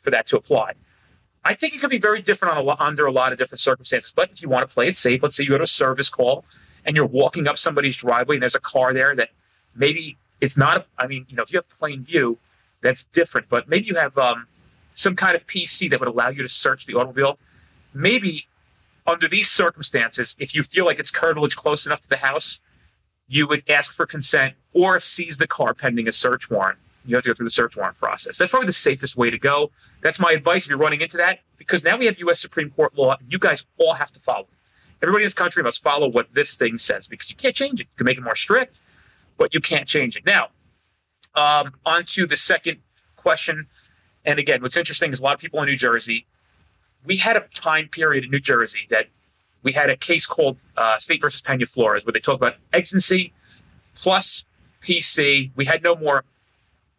for 0.00 0.10
that 0.10 0.26
to 0.28 0.36
apply. 0.36 0.74
I 1.44 1.54
think 1.54 1.74
it 1.74 1.80
could 1.80 1.90
be 1.90 1.98
very 1.98 2.20
different 2.20 2.56
on 2.56 2.66
a, 2.66 2.82
under 2.82 3.06
a 3.06 3.12
lot 3.12 3.32
of 3.32 3.38
different 3.38 3.60
circumstances. 3.60 4.12
But 4.14 4.30
if 4.32 4.42
you 4.42 4.48
want 4.48 4.68
to 4.68 4.72
play 4.72 4.88
it 4.88 4.96
safe, 4.96 5.22
let's 5.22 5.36
say 5.36 5.44
you 5.44 5.50
go 5.50 5.58
to 5.58 5.64
a 5.64 5.66
service 5.66 6.10
call 6.10 6.44
and 6.84 6.96
you're 6.96 7.06
walking 7.06 7.48
up 7.48 7.58
somebody's 7.58 7.96
driveway 7.96 8.36
and 8.36 8.42
there's 8.42 8.54
a 8.54 8.60
car 8.60 8.92
there 8.92 9.14
that 9.16 9.30
maybe 9.74 10.18
it's 10.40 10.56
not, 10.56 10.86
I 10.98 11.06
mean, 11.06 11.26
you 11.28 11.36
know, 11.36 11.42
if 11.42 11.52
you 11.52 11.58
have 11.58 11.68
plain 11.78 12.04
view, 12.04 12.38
that's 12.82 13.04
different, 13.04 13.48
but 13.48 13.68
maybe 13.68 13.86
you 13.86 13.94
have 13.94 14.16
um, 14.16 14.46
some 14.94 15.16
kind 15.16 15.34
of 15.34 15.46
PC 15.46 15.90
that 15.90 16.00
would 16.00 16.08
allow 16.08 16.28
you 16.28 16.42
to 16.42 16.48
search 16.48 16.86
the 16.86 16.94
automobile. 16.94 17.38
Maybe 17.92 18.46
under 19.06 19.28
these 19.28 19.50
circumstances, 19.50 20.36
if 20.38 20.54
you 20.54 20.62
feel 20.62 20.84
like 20.84 20.98
it's 20.98 21.10
curtilage 21.10 21.56
close 21.56 21.86
enough 21.86 22.00
to 22.02 22.08
the 22.08 22.16
house, 22.16 22.58
you 23.28 23.46
would 23.46 23.62
ask 23.68 23.92
for 23.92 24.06
consent 24.06 24.54
or 24.72 24.98
seize 24.98 25.38
the 25.38 25.46
car 25.46 25.74
pending 25.74 26.08
a 26.08 26.12
search 26.12 26.50
warrant. 26.50 26.78
You 27.04 27.14
have 27.16 27.24
to 27.24 27.30
go 27.30 27.34
through 27.34 27.46
the 27.46 27.50
search 27.50 27.76
warrant 27.76 27.98
process. 27.98 28.38
That's 28.38 28.50
probably 28.50 28.66
the 28.66 28.72
safest 28.72 29.16
way 29.16 29.30
to 29.30 29.38
go. 29.38 29.70
That's 30.02 30.20
my 30.20 30.32
advice 30.32 30.64
if 30.64 30.70
you're 30.70 30.78
running 30.78 31.00
into 31.00 31.16
that, 31.16 31.40
because 31.56 31.82
now 31.82 31.96
we 31.96 32.06
have 32.06 32.18
U.S. 32.20 32.40
Supreme 32.40 32.70
Court 32.70 32.96
law. 32.96 33.16
You 33.28 33.38
guys 33.38 33.64
all 33.78 33.94
have 33.94 34.12
to 34.12 34.20
follow. 34.20 34.46
Everybody 35.02 35.24
in 35.24 35.26
this 35.26 35.34
country 35.34 35.62
must 35.62 35.82
follow 35.82 36.10
what 36.10 36.28
this 36.34 36.56
thing 36.56 36.76
says 36.76 37.08
because 37.08 37.30
you 37.30 37.36
can't 37.36 37.54
change 37.54 37.80
it. 37.80 37.84
You 37.84 37.96
can 37.96 38.04
make 38.04 38.18
it 38.18 38.22
more 38.22 38.36
strict, 38.36 38.80
but 39.38 39.54
you 39.54 39.60
can't 39.60 39.88
change 39.88 40.16
it. 40.16 40.26
Now, 40.26 40.48
um, 41.34 41.72
on 41.86 42.04
to 42.06 42.26
the 42.26 42.36
second 42.36 42.78
question. 43.16 43.66
And 44.24 44.38
again, 44.38 44.60
what's 44.60 44.76
interesting 44.76 45.12
is 45.12 45.20
a 45.20 45.24
lot 45.24 45.34
of 45.34 45.40
people 45.40 45.60
in 45.62 45.66
New 45.66 45.76
Jersey, 45.76 46.26
we 47.04 47.16
had 47.16 47.36
a 47.36 47.40
time 47.54 47.88
period 47.88 48.24
in 48.24 48.30
New 48.30 48.40
Jersey 48.40 48.86
that 48.90 49.06
we 49.62 49.72
had 49.72 49.88
a 49.90 49.96
case 49.96 50.26
called 50.26 50.64
uh, 50.76 50.98
State 50.98 51.20
versus 51.20 51.40
Pena 51.40 51.66
Flores 51.66 52.04
where 52.04 52.12
they 52.12 52.20
talk 52.20 52.36
about 52.36 52.56
exigency 52.72 53.32
plus 53.94 54.44
PC. 54.82 55.50
We 55.56 55.64
had 55.64 55.82
no 55.82 55.94
more 55.96 56.24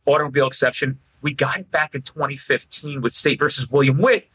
automobile 0.05 0.47
exception. 0.47 0.99
We 1.21 1.33
got 1.33 1.59
it 1.59 1.71
back 1.71 1.95
in 1.95 2.01
2015 2.01 3.01
with 3.01 3.13
State 3.13 3.39
versus 3.39 3.69
William 3.69 3.97
Witt 3.97 4.27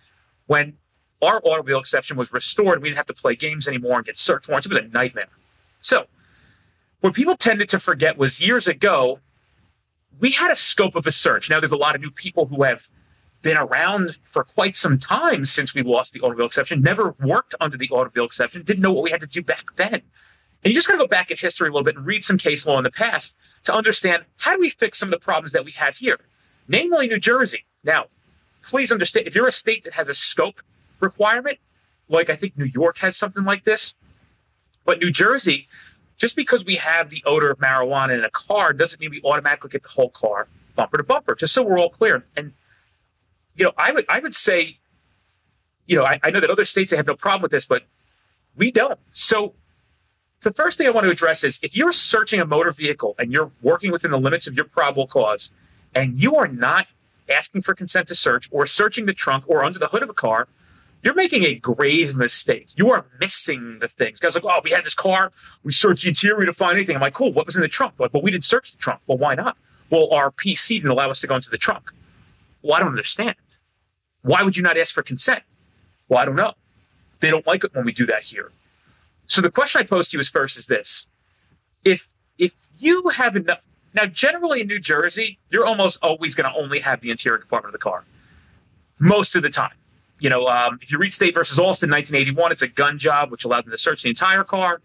when 0.47 0.75
our 1.23 1.41
automobile 1.45 1.81
exception 1.81 2.17
was 2.17 2.33
restored. 2.33 2.83
We 2.83 2.89
didn't 2.89 2.99
have 2.99 3.07
to 3.07 3.15
play 3.15 3.35
games 3.35 3.67
anymore 3.67 3.97
and 3.97 4.05
get 4.05 4.19
search 4.19 4.49
warrants. 4.49 4.67
It 4.67 4.71
was 4.71 4.79
a 4.79 4.83
nightmare. 4.83 5.29
So, 5.81 6.07
what 7.01 7.15
people 7.15 7.37
tended 7.37 7.69
to 7.71 7.79
forget 7.79 8.17
was 8.17 8.41
years 8.41 8.67
ago, 8.67 9.21
we 10.19 10.31
had 10.31 10.51
a 10.51 10.57
scope 10.57 10.97
of 10.97 11.07
a 11.07 11.13
search. 11.13 11.51
Now, 11.51 11.61
there's 11.61 11.73
a 11.73 11.77
lot 11.77 11.95
of 11.95 12.01
new 12.01 12.11
people 12.11 12.47
who 12.47 12.63
have 12.63 12.89
been 13.43 13.57
around 13.57 14.19
for 14.23 14.45
quite 14.45 14.75
some 14.75 14.99
time 14.99 15.45
since 15.47 15.75
we 15.75 15.83
lost 15.83 16.13
the 16.13 16.21
automobile 16.21 16.47
exception, 16.47 16.81
never 16.81 17.15
worked 17.21 17.55
under 17.61 17.77
the 17.77 17.89
automobile 17.91 18.25
exception, 18.25 18.63
didn't 18.63 18.83
know 18.83 18.93
what 18.93 19.05
we 19.05 19.11
had 19.11 19.21
to 19.21 19.27
do 19.27 19.43
back 19.43 19.77
then. 19.77 20.03
And 20.67 20.73
you 20.73 20.79
just 20.79 20.89
got 20.89 20.95
to 20.95 20.99
go 20.99 21.07
back 21.07 21.31
in 21.31 21.37
history 21.37 21.69
a 21.69 21.71
little 21.71 21.85
bit 21.85 21.95
and 21.95 22.05
read 22.05 22.25
some 22.25 22.39
case 22.39 22.67
law 22.67 22.77
in 22.77 22.83
the 22.83 22.91
past 22.91 23.37
to 23.63 23.73
understand 23.73 24.25
how 24.37 24.53
do 24.53 24.59
we 24.59 24.69
fix 24.69 24.99
some 24.99 25.11
of 25.11 25.13
the 25.13 25.21
problems 25.21 25.53
that 25.53 25.65
we 25.65 25.71
have 25.71 25.95
here, 25.95 26.19
namely 26.67 27.07
New 27.07 27.21
Jersey. 27.21 27.65
Now, 27.85 28.07
please 28.63 28.91
understand 28.91 29.29
if 29.29 29.37
you're 29.37 29.47
a 29.47 29.53
state 29.53 29.85
that 29.85 29.93
has 29.93 30.09
a 30.09 30.15
scope 30.15 30.61
requirement. 30.99 31.59
Like 32.09 32.31
I 32.31 32.35
think 32.35 32.59
New 32.59 32.65
York 32.65 32.99
has 32.99 33.17
something 33.17 33.45
like 33.45 33.63
this. 33.63 33.95
But 34.85 34.99
New 34.99 35.13
Jersey, 35.13 35.69
just 36.17 36.35
because 36.35 36.65
we 36.65 36.75
have 36.75 37.11
the 37.11 37.23
odor 37.27 37.53
of 37.53 37.59
marijuana 37.59 38.19
in 38.19 38.25
a 38.25 38.31
car 38.31 38.73
doesn't 38.73 39.01
mean 39.01 39.13
we 39.13 39.23
automatically 39.23 39.71
get 39.71 39.85
the 39.85 39.89
whole 39.91 40.11
car 40.11 40.49
bumper 40.75 40.97
to 40.97 41.05
bumper, 41.05 41.37
just 41.37 41.55
so 41.55 41.63
we're 41.63 41.79
all 41.79 41.91
clear. 41.91 42.27
And 42.37 42.55
you 43.55 43.65
know, 43.65 43.73
I 43.79 43.93
would 43.93 44.05
I 44.09 44.19
would 44.19 44.35
say, 44.35 44.81
you 45.87 45.97
know, 45.97 46.05
I, 46.05 46.19
I 46.25 46.33
know 46.33 46.41
that 46.41 46.51
other 46.51 46.65
states 46.65 46.93
have 46.93 47.07
no 47.07 47.15
problem 47.15 47.43
with 47.43 47.53
this, 47.53 47.67
but 47.67 47.85
we 48.57 48.73
don't. 48.73 48.99
So 49.13 49.55
the 50.43 50.53
first 50.53 50.79
thing 50.79 50.87
I 50.87 50.91
want 50.91 51.05
to 51.05 51.11
address 51.11 51.45
is 51.45 51.59
if 51.63 51.77
you're 51.77 51.93
searching 51.93 52.41
a 52.41 52.47
motor 52.47 52.73
vehicle 52.73 53.15
and 53.19 53.33
you're 53.33 53.51
working 53.63 53.91
within 53.91 54.11
the 54.11 54.19
limits 54.19 54.47
of 54.47 54.55
your 54.55 54.67
probable 54.67 55.07
cause 55.07 55.51
and 55.95 56.21
you 56.21 56.37
are 56.37 56.49
not 56.49 56.87
asking 57.29 57.63
for 57.63 57.75
consent 57.75 58.09
to 58.09 58.15
search 58.15 58.49
or 58.51 58.67
searching 58.67 59.07
the 59.07 59.13
trunk 59.13 59.45
or 59.47 59.65
under 59.65 59.79
the 59.79 59.89
hood 59.89 60.03
of 60.03 60.11
a 60.11 60.15
car, 60.15 60.49
you're 61.03 61.15
making 61.15 61.45
a 61.45 61.55
grave 61.55 62.17
mistake. 62.17 62.69
You 62.77 62.91
are 62.91 63.07
missing 63.21 63.79
the 63.81 63.89
things. 63.89 64.19
Guys 64.19 64.35
like, 64.35 64.45
oh, 64.45 64.61
we 64.65 64.71
had 64.71 64.85
this 64.85 64.95
car, 64.95 65.33
we 65.63 65.73
searched 65.73 66.03
the 66.03 66.09
interior, 66.09 66.37
we 66.37 66.45
didn't 66.45 66.57
find 66.57 66.77
anything. 66.77 66.97
I'm 66.97 67.03
like, 67.03 67.15
cool, 67.15 67.33
what 67.33 67.47
was 67.47 67.57
in 67.57 67.63
the 67.63 67.69
trunk? 67.69 67.95
Like, 67.99 68.13
well, 68.13 68.23
we 68.23 68.31
didn't 68.31 68.45
search 68.45 68.73
the 68.73 68.79
trunk. 68.79 69.01
Well, 69.07 69.19
why 69.19 69.35
not? 69.35 69.57
Well, 69.91 70.13
our 70.13 70.31
PC 70.31 70.77
didn't 70.77 70.91
allow 70.91 71.11
us 71.11 71.21
to 71.21 71.27
go 71.27 71.37
into 71.37 71.51
the 71.51 71.59
trunk. 71.59 71.93
Well, 72.63 72.75
I 72.75 72.81
don't 72.81 72.89
understand. 72.89 73.37
Why 74.23 74.43
would 74.43 74.57
you 74.57 74.63
not 74.63 74.77
ask 74.77 74.93
for 74.93 75.03
consent? 75.03 75.43
Well, 76.09 76.19
I 76.19 76.25
don't 76.25 76.37
know. 76.37 76.55
They 77.21 77.31
don't 77.31 77.47
like 77.47 77.65
it 77.65 77.75
when 77.75 77.85
we 77.85 77.93
do 77.93 78.07
that 78.07 78.23
here. 78.23 78.51
So 79.27 79.41
the 79.41 79.51
question 79.51 79.81
I 79.81 79.85
pose 79.85 80.09
to 80.09 80.17
you 80.17 80.21
is 80.21 80.29
first 80.29 80.57
is 80.57 80.67
this. 80.67 81.07
If 81.85 82.09
if 82.39 82.53
you 82.79 83.09
have 83.11 83.37
enough 83.37 83.61
Now, 83.95 84.07
generally 84.07 84.61
in 84.61 84.67
New 84.67 84.79
Jersey, 84.81 85.39
you're 85.51 85.67
almost 85.67 85.99
always 86.03 86.35
going 86.35 86.51
to 86.51 86.57
only 86.57 86.81
have 86.81 87.01
the 87.01 87.11
interior 87.11 87.39
compartment 87.39 87.75
of 87.75 87.81
the 87.81 87.83
car. 87.83 88.05
Most 88.99 89.35
of 89.35 89.43
the 89.43 89.51
time. 89.51 89.73
You 90.19 90.31
know, 90.31 90.47
um, 90.47 90.79
if 90.81 90.91
you 90.91 90.99
read 90.99 91.13
State 91.13 91.35
versus 91.35 91.59
Alston, 91.59 91.91
1981, 91.91 92.53
it's 92.53 92.63
a 92.63 92.69
gun 92.69 92.99
job, 92.99 93.31
which 93.31 93.45
allowed 93.45 93.65
them 93.67 93.73
to 93.73 93.79
search 93.79 94.03
the 94.03 94.09
entire 94.09 94.45
car. 94.45 94.81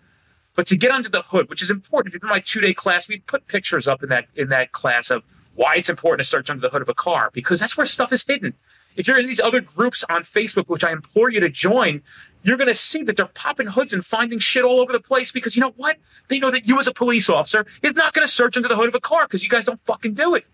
But 0.55 0.67
to 0.67 0.75
get 0.75 0.91
under 0.91 1.07
the 1.07 1.21
hood, 1.21 1.50
which 1.50 1.62
is 1.62 1.69
important, 1.69 2.07
if 2.10 2.13
you've 2.15 2.21
been 2.21 2.29
my 2.29 2.41
two-day 2.41 2.74
class, 2.74 3.07
we 3.07 3.19
put 3.19 3.48
pictures 3.48 3.88
up 3.88 4.03
in 4.03 4.10
that 4.10 4.25
in 4.36 4.50
that 4.50 4.74
class 4.74 5.10
of 5.10 5.24
why 5.55 5.75
it's 5.75 5.89
important 5.89 6.19
to 6.19 6.25
search 6.25 6.50
under 6.50 6.62
the 6.62 6.69
hood 6.69 6.81
of 6.81 6.89
a 6.89 6.93
car 6.93 7.29
because 7.33 7.60
that's 7.60 7.77
where 7.77 7.86
stuff 7.86 8.12
is 8.12 8.24
hidden. 8.25 8.53
If 8.95 9.07
you're 9.07 9.19
in 9.19 9.25
these 9.25 9.39
other 9.39 9.62
groups 9.62 10.03
on 10.10 10.24
Facebook, 10.24 10.67
which 10.67 10.83
I 10.83 10.91
implore 10.91 11.29
you 11.29 11.39
to 11.39 11.50
join, 11.50 12.01
you're 12.43 12.57
going 12.57 12.67
to 12.67 12.75
see 12.75 13.03
that 13.03 13.17
they're 13.17 13.27
popping 13.27 13.67
hoods 13.67 13.93
and 13.93 14.05
finding 14.05 14.39
shit 14.39 14.63
all 14.63 14.79
over 14.79 14.91
the 14.91 15.00
place 15.00 15.31
because 15.31 15.55
you 15.55 15.62
know 15.62 15.74
what? 15.77 15.98
They 16.27 16.39
know 16.39 16.51
that 16.51 16.67
you 16.67 16.79
as 16.79 16.88
a 16.88 16.93
police 16.93 17.29
officer 17.29 17.65
is 17.83 17.93
not 17.93 18.13
going 18.13 18.27
to 18.27 18.31
search 18.31 18.57
under 18.57 18.67
the 18.67 18.75
hood 18.75 18.89
of 18.89 18.95
a 18.95 19.00
car 19.00 19.25
because 19.25 19.43
you 19.43 19.50
guys 19.50 19.65
don't 19.65 19.79
fucking 19.86 20.13
do 20.13 20.36
it. 20.36 20.45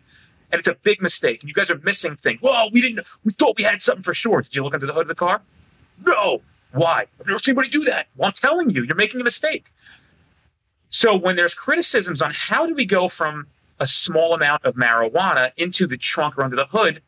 And 0.52 0.60
it's 0.60 0.68
a 0.68 0.76
big 0.76 1.02
mistake. 1.02 1.42
And 1.42 1.50
you 1.50 1.54
guys 1.54 1.70
are 1.70 1.78
missing 1.80 2.16
things. 2.16 2.40
Well, 2.42 2.70
we 2.72 2.82
didn't, 2.82 3.06
we 3.24 3.34
thought 3.34 3.58
we 3.58 3.64
had 3.64 3.82
something 3.82 4.04
for 4.04 4.14
sure. 4.14 4.42
Did 4.42 4.56
you 4.56 4.64
look 4.64 4.74
under 4.74 4.86
the 4.86 4.94
hood 4.94 5.04
of 5.04 5.08
the 5.08 5.16
car? 5.16 5.42
No. 6.06 6.42
Why? 6.72 7.06
I've 7.20 7.28
never 7.28 7.40
seen 7.40 7.54
anybody 7.54 7.70
do 7.70 7.84
that. 7.86 8.08
Well, 8.16 8.28
I'm 8.28 8.34
telling 8.34 8.70
you, 8.70 8.84
you're 8.84 8.96
making 8.96 9.22
a 9.22 9.24
mistake. 9.24 9.72
So 10.90 11.16
when 11.16 11.36
there's 11.36 11.54
criticisms 11.54 12.22
on 12.22 12.32
how 12.34 12.66
do 12.66 12.74
we 12.74 12.86
go 12.86 13.10
from 13.10 13.48
a 13.80 13.88
small 13.88 14.34
amount 14.34 14.64
of 14.66 14.76
marijuana 14.76 15.52
into 15.58 15.86
the 15.86 15.98
trunk 15.98 16.38
or 16.38 16.44
under 16.44 16.56
the 16.56 16.66
hood, 16.66 17.02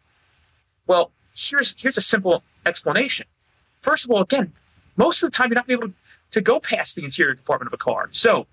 well, 0.88 1.12
here's 1.36 1.76
here's 1.78 1.98
a 1.98 2.02
simple 2.02 2.44
explanation. 2.66 3.28
First 3.82 4.06
of 4.06 4.12
all, 4.12 4.22
again, 4.22 4.54
most 5.00 5.24
of 5.24 5.32
the 5.32 5.36
time 5.36 5.50
you're 5.50 5.56
not 5.56 5.70
able 5.70 5.94
to 6.32 6.42
go 6.42 6.60
past 6.60 6.96
the 6.96 7.06
interior 7.06 7.34
compartment 7.34 7.68
of 7.68 7.74
a 7.74 7.78
car. 7.78 8.10
So 8.12 8.46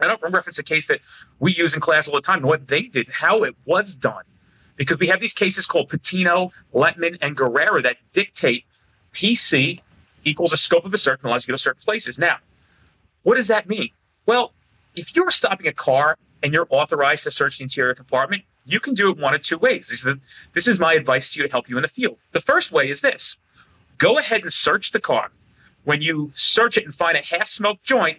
I 0.00 0.06
don't 0.06 0.22
reference 0.32 0.58
a 0.58 0.62
case 0.62 0.86
that 0.86 1.00
we 1.40 1.52
use 1.52 1.74
in 1.74 1.80
class 1.80 2.08
all 2.08 2.14
the 2.14 2.22
time, 2.22 2.42
what 2.42 2.68
they 2.68 2.82
did, 2.82 3.08
how 3.10 3.42
it 3.42 3.54
was 3.66 3.94
done. 3.94 4.22
Because 4.76 4.98
we 4.98 5.08
have 5.08 5.20
these 5.20 5.32
cases 5.32 5.66
called 5.66 5.88
Patino, 5.88 6.52
Letman, 6.72 7.18
and 7.20 7.36
Guerrero 7.36 7.82
that 7.82 7.96
dictate 8.12 8.64
PC 9.12 9.80
equals 10.24 10.52
a 10.52 10.56
scope 10.56 10.84
of 10.84 10.94
a 10.94 10.98
search 10.98 11.20
and 11.22 11.28
allows 11.28 11.42
you 11.42 11.46
to 11.46 11.52
go 11.52 11.56
to 11.56 11.62
certain 11.62 11.82
places. 11.82 12.18
Now, 12.18 12.38
what 13.22 13.36
does 13.36 13.48
that 13.48 13.68
mean? 13.68 13.90
Well, 14.26 14.52
if 14.94 15.14
you're 15.14 15.30
stopping 15.30 15.66
a 15.66 15.72
car 15.72 16.16
and 16.42 16.52
you're 16.52 16.66
authorized 16.70 17.24
to 17.24 17.30
search 17.30 17.58
the 17.58 17.64
interior 17.64 17.94
compartment, 17.94 18.42
you 18.64 18.80
can 18.80 18.94
do 18.94 19.10
it 19.10 19.18
one 19.18 19.34
of 19.34 19.42
two 19.42 19.58
ways. 19.58 19.88
This 19.88 19.98
is, 19.98 20.04
the, 20.04 20.20
this 20.54 20.68
is 20.68 20.78
my 20.78 20.94
advice 20.94 21.32
to 21.32 21.40
you 21.40 21.46
to 21.46 21.50
help 21.50 21.68
you 21.68 21.76
in 21.76 21.82
the 21.82 21.88
field. 21.88 22.16
The 22.32 22.40
first 22.40 22.72
way 22.72 22.88
is 22.88 23.00
this 23.00 23.36
go 23.98 24.18
ahead 24.18 24.42
and 24.42 24.52
search 24.52 24.92
the 24.92 25.00
car. 25.00 25.30
When 25.84 26.02
you 26.02 26.32
search 26.34 26.76
it 26.76 26.84
and 26.84 26.94
find 26.94 27.16
a 27.16 27.22
half 27.22 27.46
smoked 27.46 27.84
joint 27.84 28.18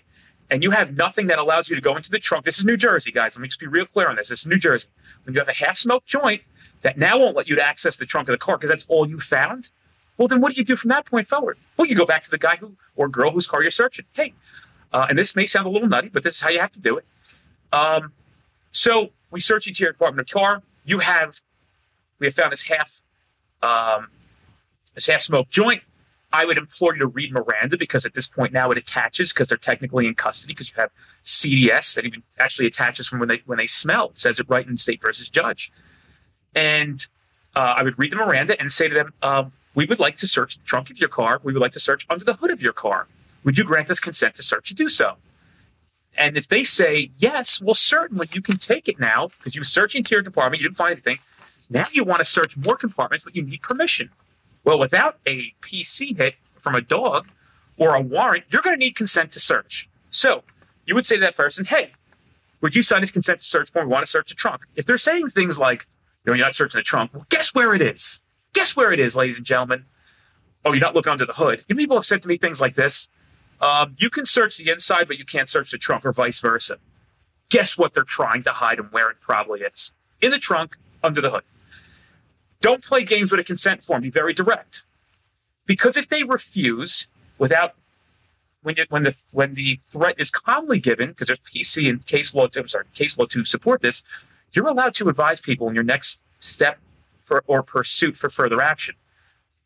and 0.50 0.62
you 0.62 0.72
have 0.72 0.96
nothing 0.96 1.28
that 1.28 1.40
allows 1.40 1.70
you 1.70 1.76
to 1.76 1.82
go 1.82 1.96
into 1.96 2.12
the 2.12 2.20
trunk, 2.20 2.46
this 2.46 2.60
is 2.60 2.66
New 2.66 2.78
Jersey, 2.78 3.12
guys. 3.12 3.36
Let 3.36 3.42
me 3.42 3.48
just 3.48 3.60
be 3.60 3.68
real 3.68 3.86
clear 3.86 4.08
on 4.08 4.16
this. 4.16 4.30
This 4.30 4.42
is 4.42 4.48
New 4.48 4.58
Jersey. 4.58 4.88
When 5.24 5.34
you 5.34 5.40
have 5.40 5.50
a 5.50 5.54
half 5.54 5.78
smoked 5.78 6.08
joint 6.08 6.42
that 6.82 6.98
now 6.98 7.18
won't 7.18 7.36
let 7.36 7.50
you 7.50 7.56
to 7.56 7.66
access 7.66 7.98
the 7.98 8.06
trunk 8.06 8.30
of 8.30 8.34
the 8.34 8.38
car 8.38 8.58
because 8.58 8.70
that's 8.70 8.86
all 8.88 9.10
you 9.10 9.20
found, 9.20 9.70
well, 10.18 10.28
then 10.28 10.40
what 10.40 10.54
do 10.54 10.60
you 10.60 10.64
do 10.64 10.76
from 10.76 10.90
that 10.90 11.06
point 11.06 11.28
forward? 11.28 11.58
Well, 11.78 11.88
you 11.88 11.96
go 11.96 12.06
back 12.06 12.24
to 12.24 12.32
the 12.32 12.38
guy 12.38 12.56
who 12.56 12.76
or 12.96 13.08
girl 13.08 13.32
whose 13.32 13.48
car 13.48 13.62
you're 13.62 13.72
searching. 13.72 14.06
Hey, 14.14 14.34
uh, 14.94 15.08
and 15.10 15.18
this 15.20 15.36
may 15.36 15.46
sound 15.46 15.66
a 15.66 15.70
little 15.70 15.90
nutty, 15.90 16.10
but 16.10 16.24
this 16.24 16.36
is 16.36 16.42
how 16.42 16.50
you 16.50 16.60
have 16.60 16.72
to 16.74 16.80
do 16.80 16.98
it. 16.98 17.06
Um, 17.74 18.14
so 18.72 19.10
we 19.32 19.42
search 19.42 19.68
into 19.68 19.84
your 19.84 19.94
compartment 19.94 20.30
of 20.30 20.34
car. 20.34 20.62
You 20.86 21.00
have, 21.00 21.42
we 22.20 22.28
have 22.28 22.34
found 22.34 22.54
this 22.54 22.62
half, 22.62 23.02
um, 23.62 24.08
this 24.94 25.08
half 25.08 25.22
smoked 25.22 25.52
joint. 25.52 25.82
I 26.36 26.44
would 26.44 26.58
implore 26.58 26.94
you 26.94 27.00
to 27.00 27.08
read 27.08 27.32
Miranda 27.32 27.78
because 27.78 28.06
at 28.06 28.14
this 28.14 28.28
point 28.28 28.52
now 28.52 28.70
it 28.70 28.78
attaches 28.78 29.32
because 29.32 29.48
they're 29.48 29.58
technically 29.58 30.06
in 30.06 30.16
custody 30.16 30.52
because 30.52 30.70
you 30.70 30.76
have 30.76 30.92
CDS 31.24 31.96
that 31.96 32.06
even 32.06 32.24
actually 32.38 32.68
attaches 32.68 33.08
from 33.08 33.20
when 33.20 33.30
they 33.30 33.42
when 33.46 33.58
they 33.58 33.68
smell. 33.68 34.10
It 34.10 34.20
says 34.20 34.38
it 34.38 34.46
right 34.50 34.68
in 34.68 34.78
State 34.78 35.02
versus 35.02 35.30
Judge. 35.30 35.72
And 36.54 37.08
uh, 37.56 37.76
I 37.78 37.84
would 37.84 37.98
read 37.98 38.12
the 38.12 38.18
Miranda 38.18 38.60
and 38.60 38.70
say 38.70 38.90
to 38.90 38.94
them, 38.94 39.14
um, 39.22 39.54
"We 39.76 39.86
would 39.86 40.00
like 40.00 40.18
to 40.18 40.28
search 40.28 40.58
the 40.58 40.66
trunk 40.66 40.90
of 40.90 41.00
your 41.00 41.08
car. 41.08 41.40
We 41.42 41.54
would 41.54 41.62
like 41.62 41.72
to 41.72 41.80
search 41.80 42.06
under 42.10 42.26
the 42.26 42.34
hood 42.34 42.52
of 42.52 42.62
your 42.62 42.74
car. 42.74 43.08
Would 43.46 43.58
you 43.58 43.64
grant 43.64 43.90
us 43.90 44.02
consent 44.02 44.36
to 44.36 44.44
search 44.44 44.68
to 44.68 44.76
do 44.76 44.90
so?" 44.90 45.16
And 46.18 46.38
if 46.38 46.50
they 46.50 46.66
say 46.66 47.12
yes, 47.18 47.62
well, 47.62 47.74
certainly 47.74 48.28
you 48.34 48.42
can 48.42 48.58
take 48.58 48.90
it 48.90 49.00
now 49.00 49.30
because 49.38 49.56
you 49.56 49.62
were 49.62 49.66
searching 49.80 50.04
to 50.04 50.16
your 50.16 50.24
compartment, 50.24 50.62
you 50.62 50.68
didn't 50.68 50.78
find 50.78 50.92
anything. 50.92 51.20
Now 51.70 51.86
you 51.94 52.04
want 52.04 52.20
to 52.20 52.26
search 52.26 52.58
more 52.58 52.76
compartments, 52.76 53.24
but 53.24 53.38
you 53.38 53.42
need 53.42 53.62
permission. 53.62 54.10
Well, 54.66 54.80
without 54.80 55.20
a 55.26 55.54
PC 55.62 56.18
hit 56.18 56.36
from 56.60 56.76
a 56.76 56.82
dog 56.82 57.28
or 57.78 57.96
a 57.96 58.02
warrant, 58.02 58.46
you're 58.50 58.64
going 58.64 58.78
to 58.78 58.84
need 58.84 58.96
consent 58.96 59.32
to 59.34 59.40
search. 59.40 59.88
So 60.10 60.44
you 60.86 60.96
would 60.96 61.06
say 61.06 61.16
to 61.16 61.22
that 61.22 61.38
person, 61.38 61.66
hey, 61.66 61.92
would 62.62 62.76
you 62.76 62.82
sign 62.82 63.02
this 63.02 63.12
consent 63.12 63.40
to 63.40 63.46
search 63.46 63.72
form? 63.72 63.88
We 63.88 63.94
want 63.94 64.06
to 64.06 64.12
search 64.12 64.30
the 64.30 64.36
trunk. 64.36 64.62
If 64.76 64.86
they're 64.88 64.98
saying 64.98 65.28
things 65.30 65.60
like, 65.60 65.86
you 66.26 66.32
know, 66.32 66.36
you're 66.36 66.46
not 66.46 66.56
searching 66.56 66.80
the 66.80 66.84
trunk, 66.84 67.14
well, 67.14 67.26
guess 67.30 67.54
where 67.54 67.76
it 67.76 67.82
is? 67.82 68.22
Guess 68.54 68.76
where 68.76 68.92
it 68.92 69.00
is, 69.00 69.16
ladies 69.16 69.38
and 69.38 69.46
gentlemen? 69.46 69.86
Oh, 70.66 70.74
you're 70.74 70.82
not 70.82 70.96
looking 70.96 71.12
under 71.12 71.26
the 71.26 71.34
hood. 71.34 71.64
You 71.68 71.76
people 71.76 71.96
have 71.96 72.06
said 72.06 72.24
to 72.24 72.28
me 72.28 72.38
things 72.38 72.60
like 72.60 72.74
this. 72.74 73.08
Um, 73.62 73.96
you 74.00 74.10
can 74.10 74.26
search 74.26 74.58
the 74.58 74.72
inside, 74.72 75.08
but 75.08 75.20
you 75.20 75.26
can't 75.26 75.48
search 75.48 75.72
the 75.72 75.78
trunk, 75.78 76.06
or 76.06 76.12
vice 76.12 76.40
versa. 76.40 76.78
Guess 77.50 77.78
what 77.78 77.94
they're 77.94 78.04
trying 78.04 78.42
to 78.44 78.50
hide 78.50 78.80
and 78.80 78.92
where 78.92 79.12
it 79.12 79.22
probably 79.22 79.62
is? 79.62 79.92
In 80.22 80.32
the 80.32 80.40
trunk, 80.40 80.76
under 81.04 81.22
the 81.22 81.30
hood. 81.30 81.44
Don't 82.66 82.84
play 82.84 83.04
games 83.04 83.30
with 83.30 83.40
a 83.40 83.44
consent 83.44 83.84
form. 83.84 84.02
Be 84.02 84.10
very 84.10 84.34
direct. 84.34 84.86
Because 85.68 85.98
if 85.98 86.10
they 86.10 86.24
refuse 86.24 87.06
without 87.38 87.76
when 88.64 88.76
you, 88.76 88.86
when 88.90 89.04
the 89.04 89.16
when 89.30 89.54
the 89.54 89.80
threat 89.92 90.16
is 90.18 90.32
calmly 90.32 90.80
given, 90.80 91.10
because 91.10 91.28
there's 91.28 91.40
PC 91.42 91.88
and 91.88 92.04
case 92.08 92.34
law, 92.34 92.48
to, 92.48 92.62
I'm 92.62 92.68
sorry, 92.68 92.86
case 92.96 93.20
law 93.20 93.26
to 93.26 93.46
support 93.46 93.84
this, 93.84 94.02
you're 94.52 94.68
allowed 94.68 94.96
to 94.96 95.10
advise 95.10 95.40
people 95.40 95.70
in 95.70 95.76
your 95.76 95.84
next 95.84 96.20
step 96.40 96.80
for 97.22 97.44
or 97.46 97.62
pursuit 97.62 98.18
for 98.18 98.32
further 98.32 98.60
action. 98.64 98.96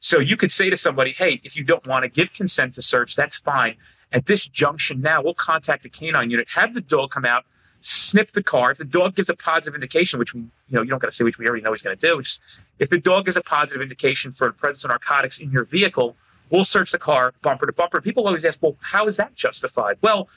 So 0.02 0.20
you 0.20 0.36
could 0.36 0.52
say 0.52 0.70
to 0.70 0.76
somebody, 0.76 1.12
hey, 1.12 1.40
if 1.46 1.56
you 1.56 1.64
don't 1.64 1.88
want 1.88 2.04
to 2.04 2.10
give 2.10 2.34
consent 2.34 2.76
to 2.76 2.82
search, 2.82 3.16
that's 3.16 3.38
fine. 3.38 3.78
At 4.12 4.26
this 4.26 4.46
junction 4.46 5.00
now, 5.00 5.22
we'll 5.24 5.36
contact 5.36 5.84
the 5.84 5.90
canine 5.90 6.32
unit, 6.32 6.50
have 6.56 6.74
the 6.74 6.82
dog 6.82 7.12
come 7.12 7.24
out, 7.24 7.46
sniff 7.82 8.32
the 8.32 8.44
car. 8.44 8.72
If 8.72 8.78
the 8.78 8.86
dog 8.86 9.16
gives 9.16 9.30
a 9.30 9.36
positive 9.36 9.76
indication, 9.76 10.20
which 10.20 10.34
you 10.34 10.50
know, 10.70 10.82
you 10.82 10.90
don't 10.90 11.00
got 11.00 11.08
to 11.08 11.12
say 11.12 11.24
which 11.24 11.38
we 11.38 11.48
already 11.48 11.64
know 11.64 11.72
he's 11.72 11.82
going 11.82 11.98
to 11.98 12.08
do. 12.08 12.22
Just, 12.22 12.42
if 12.80 12.90
the 12.90 13.00
dog 13.00 13.26
gives 13.26 13.38
a 13.38 13.42
positive 13.42 13.82
indication 13.82 14.32
for 14.32 14.48
the 14.48 14.54
presence 14.54 14.84
of 14.84 14.90
narcotics 14.90 15.40
in 15.40 15.52
your 15.52 15.64
vehicle, 15.66 16.16
we'll 16.50 16.64
search 16.64 16.92
the 16.92 16.98
car 16.98 17.34
bumper 17.42 17.66
to 17.66 17.74
bumper. 17.74 18.02
People 18.02 18.28
always 18.28 18.44
ask, 18.46 18.62
well, 18.62 18.76
how 18.82 19.08
is 19.08 19.18
that 19.18 19.36
justified? 19.36 19.98
Well, 20.02 20.28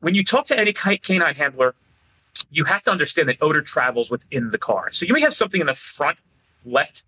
when 0.00 0.14
you 0.14 0.24
talk 0.24 0.46
to 0.46 0.58
any 0.58 0.72
canine 0.72 1.34
handler, 1.34 1.74
you 2.50 2.64
have 2.64 2.82
to 2.84 2.90
understand 2.90 3.28
that 3.28 3.38
odor 3.40 3.62
travels 3.62 4.10
within 4.10 4.50
the 4.50 4.58
car. 4.58 4.92
So 4.92 5.06
you 5.06 5.14
may 5.14 5.20
have 5.20 5.34
something 5.34 5.60
in 5.60 5.66
the 5.66 5.74
front 5.74 6.18
left 6.64 7.04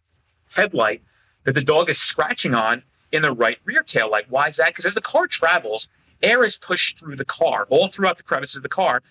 headlight 0.55 1.03
that 1.45 1.53
the 1.55 1.63
dog 1.63 1.91
is 1.91 1.99
scratching 1.99 2.55
on 2.55 2.83
in 3.13 3.23
the 3.23 3.33
right 3.33 3.59
rear 3.65 3.83
tail 3.83 4.11
light. 4.11 4.31
Why 4.31 4.49
is 4.49 4.57
that? 4.57 4.69
Because 4.69 4.87
as 4.87 4.95
the 4.95 5.01
car 5.01 5.27
travels, 5.27 5.89
air 6.23 6.45
is 6.45 6.57
pushed 6.57 6.99
through 6.99 7.17
the 7.17 7.25
car, 7.25 7.67
all 7.71 7.89
throughout 7.89 8.17
the 8.17 8.23
crevices 8.23 8.57
of 8.57 8.63
the 8.63 8.69
car. 8.69 9.03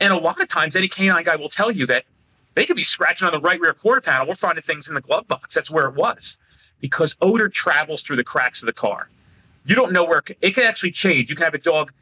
And 0.00 0.12
a 0.12 0.16
lot 0.16 0.40
of 0.40 0.48
times, 0.48 0.74
any 0.74 0.88
canine 0.88 1.24
guy 1.24 1.36
will 1.36 1.48
tell 1.48 1.70
you 1.70 1.86
that 1.86 2.04
they 2.54 2.66
could 2.66 2.76
be 2.76 2.84
scratching 2.84 3.26
on 3.26 3.32
the 3.32 3.40
right 3.40 3.60
rear 3.60 3.72
quarter 3.72 4.00
panel. 4.00 4.26
We're 4.26 4.34
finding 4.34 4.62
things 4.62 4.88
in 4.88 4.94
the 4.94 5.00
glove 5.00 5.28
box. 5.28 5.54
That's 5.54 5.70
where 5.70 5.86
it 5.86 5.94
was 5.94 6.38
because 6.80 7.16
odor 7.20 7.48
travels 7.48 8.02
through 8.02 8.16
the 8.16 8.24
cracks 8.24 8.62
of 8.62 8.66
the 8.66 8.72
car. 8.72 9.08
You 9.64 9.74
don't 9.74 9.92
know 9.92 10.04
where 10.04 10.22
it 10.40 10.54
can 10.54 10.64
actually 10.64 10.90
change. 10.90 11.30
You 11.30 11.36
can 11.36 11.44
have 11.44 11.54
a 11.54 11.58
dog 11.58 11.92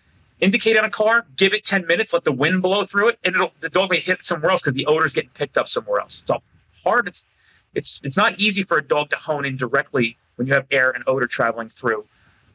indicate 0.40 0.76
on 0.76 0.84
a 0.84 0.90
car, 0.90 1.26
give 1.36 1.52
it 1.52 1.64
10 1.64 1.86
minutes, 1.86 2.12
let 2.14 2.24
the 2.24 2.32
wind 2.32 2.62
blow 2.62 2.84
through 2.84 3.08
it, 3.08 3.18
and 3.22 3.36
the 3.60 3.68
dog 3.68 3.90
may 3.90 4.00
hit 4.00 4.24
somewhere 4.24 4.50
else 4.50 4.62
because 4.62 4.74
the 4.74 4.86
odor 4.86 5.04
is 5.04 5.12
getting 5.12 5.30
picked 5.30 5.58
up 5.58 5.68
somewhere 5.68 6.00
else. 6.00 6.22
It's 6.22 6.30
all 6.30 6.42
hard. 6.82 7.06
It's 7.06 7.24
it's 7.74 8.00
it's 8.02 8.16
not 8.16 8.40
easy 8.40 8.62
for 8.62 8.78
a 8.78 8.82
dog 8.82 9.10
to 9.10 9.16
hone 9.16 9.44
in 9.44 9.56
directly 9.56 10.16
when 10.36 10.48
you 10.48 10.54
have 10.54 10.66
air 10.70 10.90
and 10.90 11.04
odor 11.06 11.26
traveling 11.26 11.68
through 11.68 12.04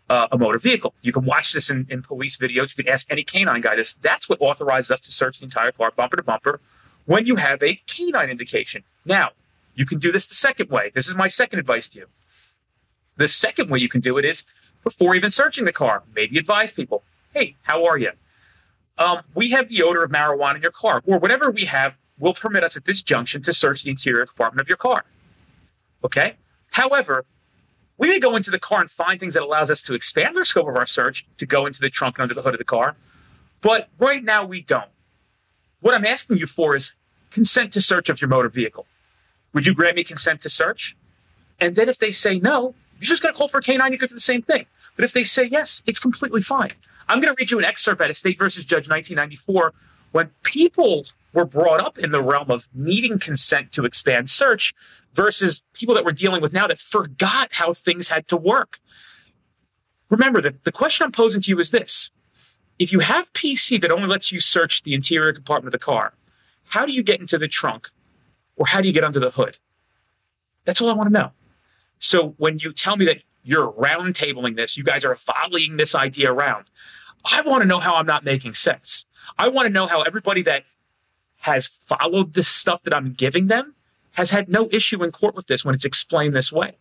uh, 0.10 0.28
a 0.32 0.38
motor 0.38 0.60
vehicle. 0.60 0.94
You 1.02 1.12
can 1.12 1.26
watch 1.26 1.54
this 1.54 1.70
in, 1.70 1.88
in 1.90 2.02
police 2.02 2.38
videos. 2.38 2.76
You 2.78 2.84
can 2.84 2.90
ask 2.90 3.06
any 3.10 3.24
canine 3.24 3.62
guy 3.62 3.76
this. 3.76 3.94
That's 3.94 4.30
what 4.30 4.40
authorizes 4.42 4.92
us 4.92 5.02
to 5.02 5.12
search 5.12 5.40
the 5.40 5.46
entire 5.46 5.72
car, 5.72 5.92
bumper 5.96 6.18
to 6.18 6.24
bumper, 6.24 6.62
when 7.06 7.26
you 7.26 7.36
have 7.38 7.62
a 7.64 7.76
canine 7.88 8.30
indication. 8.30 8.84
Now, 9.06 9.32
you 9.74 9.86
can 9.86 10.00
do 10.00 10.12
this 10.12 10.28
the 10.28 10.36
second 10.36 10.70
way. 10.70 10.92
This 10.94 11.08
is 11.08 11.16
my 11.16 11.28
second 11.28 11.60
advice 11.60 11.90
to 11.90 12.00
you. 12.00 12.06
The 13.18 13.28
second 13.28 13.70
way 13.70 13.80
you 13.80 13.90
can 13.90 14.02
do 14.02 14.18
it 14.18 14.26
is 14.26 14.46
before 14.84 15.16
even 15.16 15.32
searching 15.32 15.66
the 15.66 15.74
car, 15.74 16.04
maybe 16.16 16.38
advise 16.38 16.72
people, 16.72 17.04
hey, 17.34 17.56
how 17.64 17.86
are 17.86 17.98
you? 17.98 18.12
Um, 18.98 19.22
we 19.34 19.50
have 19.52 19.70
the 19.70 19.84
odor 19.84 20.04
of 20.04 20.12
marijuana 20.12 20.56
in 20.56 20.62
your 20.62 20.72
car, 20.72 21.02
or 21.06 21.18
whatever 21.18 21.52
we 21.52 21.66
have 21.66 21.96
will 22.18 22.34
permit 22.34 22.64
us 22.64 22.78
at 22.78 22.86
this 22.86 23.02
junction 23.02 23.42
to 23.44 23.54
search 23.54 23.84
the 23.84 23.90
interior 23.90 24.26
compartment 24.26 24.62
of 24.62 24.70
your 24.70 24.78
car. 24.78 25.04
Okay? 26.04 26.36
However, 26.72 27.26
we 27.98 28.10
may 28.10 28.20
go 28.20 28.36
into 28.36 28.52
the 28.52 28.60
car 28.60 28.82
and 28.82 28.90
find 28.90 29.20
things 29.20 29.34
that 29.36 29.44
allows 29.44 29.72
us 29.72 29.82
to 29.84 29.94
expand 29.94 30.36
the 30.36 30.46
scope 30.46 30.68
of 30.68 30.76
our 30.76 30.86
search 30.86 31.26
to 31.38 31.46
go 31.46 31.66
into 31.66 31.80
the 31.80 31.90
trunk 31.90 32.18
and 32.18 32.24
under 32.24 32.34
the 32.34 32.42
hood 32.42 32.54
of 32.54 32.58
the 32.58 32.66
car. 32.66 32.96
But 33.62 33.90
right 34.00 34.24
now 34.24 34.46
we 34.46 34.62
don't. 34.62 34.90
What 35.80 35.96
I'm 35.96 36.06
asking 36.06 36.38
you 36.38 36.46
for 36.46 36.76
is 36.76 36.92
consent 37.32 37.74
to 37.74 37.82
search 37.82 38.10
of 38.10 38.22
your 38.22 38.28
motor 38.28 38.50
vehicle. 38.50 38.86
Would 39.54 39.66
you 39.66 39.74
grant 39.74 39.96
me 39.96 40.04
consent 40.04 40.42
to 40.42 40.50
search? 40.50 40.96
And 41.60 41.76
then 41.76 41.88
if 41.88 41.98
they 41.98 42.12
say 42.12 42.40
no, 42.40 42.76
you're 43.00 43.08
just 43.08 43.22
going 43.22 43.34
to 43.34 43.38
call 43.38 43.48
for 43.48 43.60
a 43.60 43.62
canine, 43.62 43.92
you 43.92 43.98
go 43.98 44.08
to 44.08 44.14
the 44.14 44.20
same 44.20 44.42
thing. 44.42 44.66
But 44.96 45.06
if 45.06 45.14
they 45.14 45.24
say 45.24 45.46
yes, 45.46 45.82
it's 45.86 46.00
completely 46.00 46.42
fine. 46.42 46.72
I'm 47.08 47.22
going 47.22 47.34
to 47.34 47.40
read 47.40 47.52
you 47.52 47.60
an 47.60 47.66
excerpt 47.66 48.02
out 48.02 48.10
of 48.10 48.18
State 48.18 48.40
versus 48.40 48.66
Judge 48.66 48.90
1994 48.90 49.74
when 50.12 50.32
people 50.44 51.06
were 51.36 51.46
brought 51.46 51.82
up 51.82 52.00
in 52.00 52.12
the 52.12 52.24
realm 52.24 52.50
of 52.50 52.68
needing 52.74 53.20
consent 53.20 53.72
to 53.74 53.84
expand 53.84 54.30
search 54.30 54.74
versus 55.14 55.62
people 55.74 55.94
that 55.94 56.06
we're 56.06 56.12
dealing 56.12 56.42
with 56.42 56.54
now 56.54 56.66
that 56.66 56.80
forgot 56.80 57.50
how 57.52 57.74
things 57.74 58.08
had 58.08 58.28
to 58.30 58.38
work. 58.38 58.80
Remember 60.10 60.42
that 60.42 60.64
the 60.64 60.72
question 60.72 61.06
I'm 61.06 61.12
posing 61.12 61.42
to 61.42 61.50
you 61.50 61.60
is 61.60 61.72
this. 61.72 62.10
If 62.80 62.92
you 62.92 63.00
have 63.00 63.32
PC 63.34 63.82
that 63.82 63.92
only 63.92 64.08
lets 64.08 64.32
you 64.32 64.40
search 64.40 64.84
the 64.84 64.94
interior 64.94 65.34
compartment 65.34 65.74
of 65.74 65.80
the 65.80 65.86
car, 65.86 66.14
how 66.64 66.86
do 66.86 66.94
you 66.94 67.04
get 67.04 67.20
into 67.20 67.38
the 67.38 67.48
trunk 67.48 67.90
or 68.56 68.66
how 68.68 68.82
do 68.82 68.88
you 68.88 68.94
get 68.94 69.04
under 69.04 69.20
the 69.20 69.32
hood? 69.32 69.58
That's 70.64 70.82
all 70.82 70.90
I 70.90 70.94
want 70.94 71.08
to 71.08 71.14
know. 71.14 71.32
So 72.00 72.30
when 72.38 72.60
you 72.60 72.74
tell 72.74 72.98
me 72.98 73.06
that 73.06 73.22
you're 73.44 73.72
roundtabling 73.74 74.56
this, 74.56 74.78
you 74.78 74.84
guys 74.84 75.06
are 75.06 75.16
volleying 75.16 75.78
this 75.78 75.96
idea 75.96 76.32
around, 76.32 76.66
I 77.32 77.42
want 77.42 77.62
to 77.62 77.68
know 77.68 77.80
how 77.80 77.96
I'm 77.96 78.06
not 78.06 78.24
making 78.24 78.54
sense. 78.54 79.06
I 79.38 79.48
want 79.48 79.68
to 79.68 79.74
know 79.74 79.88
how 79.88 80.02
everybody 80.02 80.42
that 80.44 80.66
has 81.46 81.68
followed 81.68 82.34
this 82.34 82.48
stuff 82.48 82.82
that 82.84 82.94
I'm 82.94 83.14
giving 83.14 83.48
them 83.48 83.76
has 84.14 84.32
had 84.32 84.50
no 84.50 84.68
issue 84.72 85.04
in 85.04 85.12
court 85.12 85.36
with 85.36 85.46
this 85.46 85.64
when 85.64 85.76
it's 85.76 85.86
explained 85.86 86.34
this 86.34 86.52
way. 86.52 86.78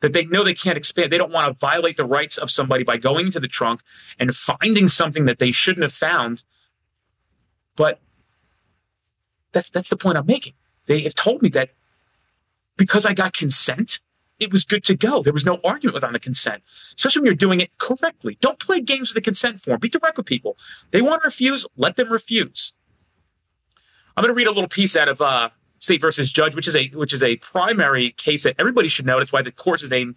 That 0.00 0.14
they 0.14 0.24
know 0.24 0.44
they 0.44 0.54
can't 0.54 0.78
expand. 0.78 1.12
They 1.12 1.18
don't 1.18 1.32
want 1.32 1.48
to 1.48 1.58
violate 1.58 1.96
the 1.98 2.06
rights 2.06 2.38
of 2.38 2.50
somebody 2.50 2.84
by 2.84 2.96
going 2.96 3.26
into 3.26 3.40
the 3.40 3.48
trunk 3.48 3.82
and 4.18 4.34
finding 4.34 4.88
something 4.88 5.26
that 5.26 5.40
they 5.40 5.50
shouldn't 5.50 5.82
have 5.82 5.92
found. 5.92 6.44
But 7.76 8.00
that's 9.52 9.68
that's 9.70 9.90
the 9.90 9.96
point 9.96 10.16
I'm 10.16 10.26
making. 10.26 10.54
They 10.86 11.00
have 11.02 11.14
told 11.14 11.42
me 11.42 11.50
that 11.50 11.70
because 12.76 13.04
I 13.04 13.12
got 13.12 13.34
consent, 13.34 14.00
it 14.38 14.52
was 14.52 14.64
good 14.64 14.84
to 14.84 14.96
go. 14.96 15.20
There 15.20 15.32
was 15.32 15.44
no 15.44 15.58
argument 15.64 15.94
with 15.94 16.04
on 16.04 16.12
the 16.12 16.20
consent, 16.20 16.62
especially 16.96 17.20
when 17.20 17.26
you're 17.26 17.34
doing 17.34 17.60
it 17.60 17.76
correctly. 17.76 18.38
Don't 18.40 18.58
play 18.58 18.80
games 18.80 19.10
with 19.10 19.16
the 19.16 19.28
consent 19.30 19.60
form. 19.60 19.80
Be 19.80 19.88
direct 19.88 20.16
with 20.16 20.26
people. 20.26 20.56
They 20.92 21.02
want 21.02 21.22
to 21.22 21.26
refuse, 21.26 21.66
let 21.76 21.96
them 21.96 22.10
refuse. 22.10 22.72
I'm 24.18 24.22
going 24.22 24.34
to 24.34 24.36
read 24.36 24.48
a 24.48 24.50
little 24.50 24.68
piece 24.68 24.96
out 24.96 25.06
of 25.06 25.20
uh, 25.20 25.48
State 25.78 26.00
versus 26.00 26.32
Judge, 26.32 26.56
which 26.56 26.66
is 26.66 26.74
a 26.74 26.88
which 26.88 27.12
is 27.12 27.22
a 27.22 27.36
primary 27.36 28.10
case 28.10 28.42
that 28.42 28.56
everybody 28.58 28.88
should 28.88 29.06
know. 29.06 29.16
That's 29.20 29.30
why 29.30 29.42
the 29.42 29.52
course 29.52 29.84
is 29.84 29.92
named 29.92 30.16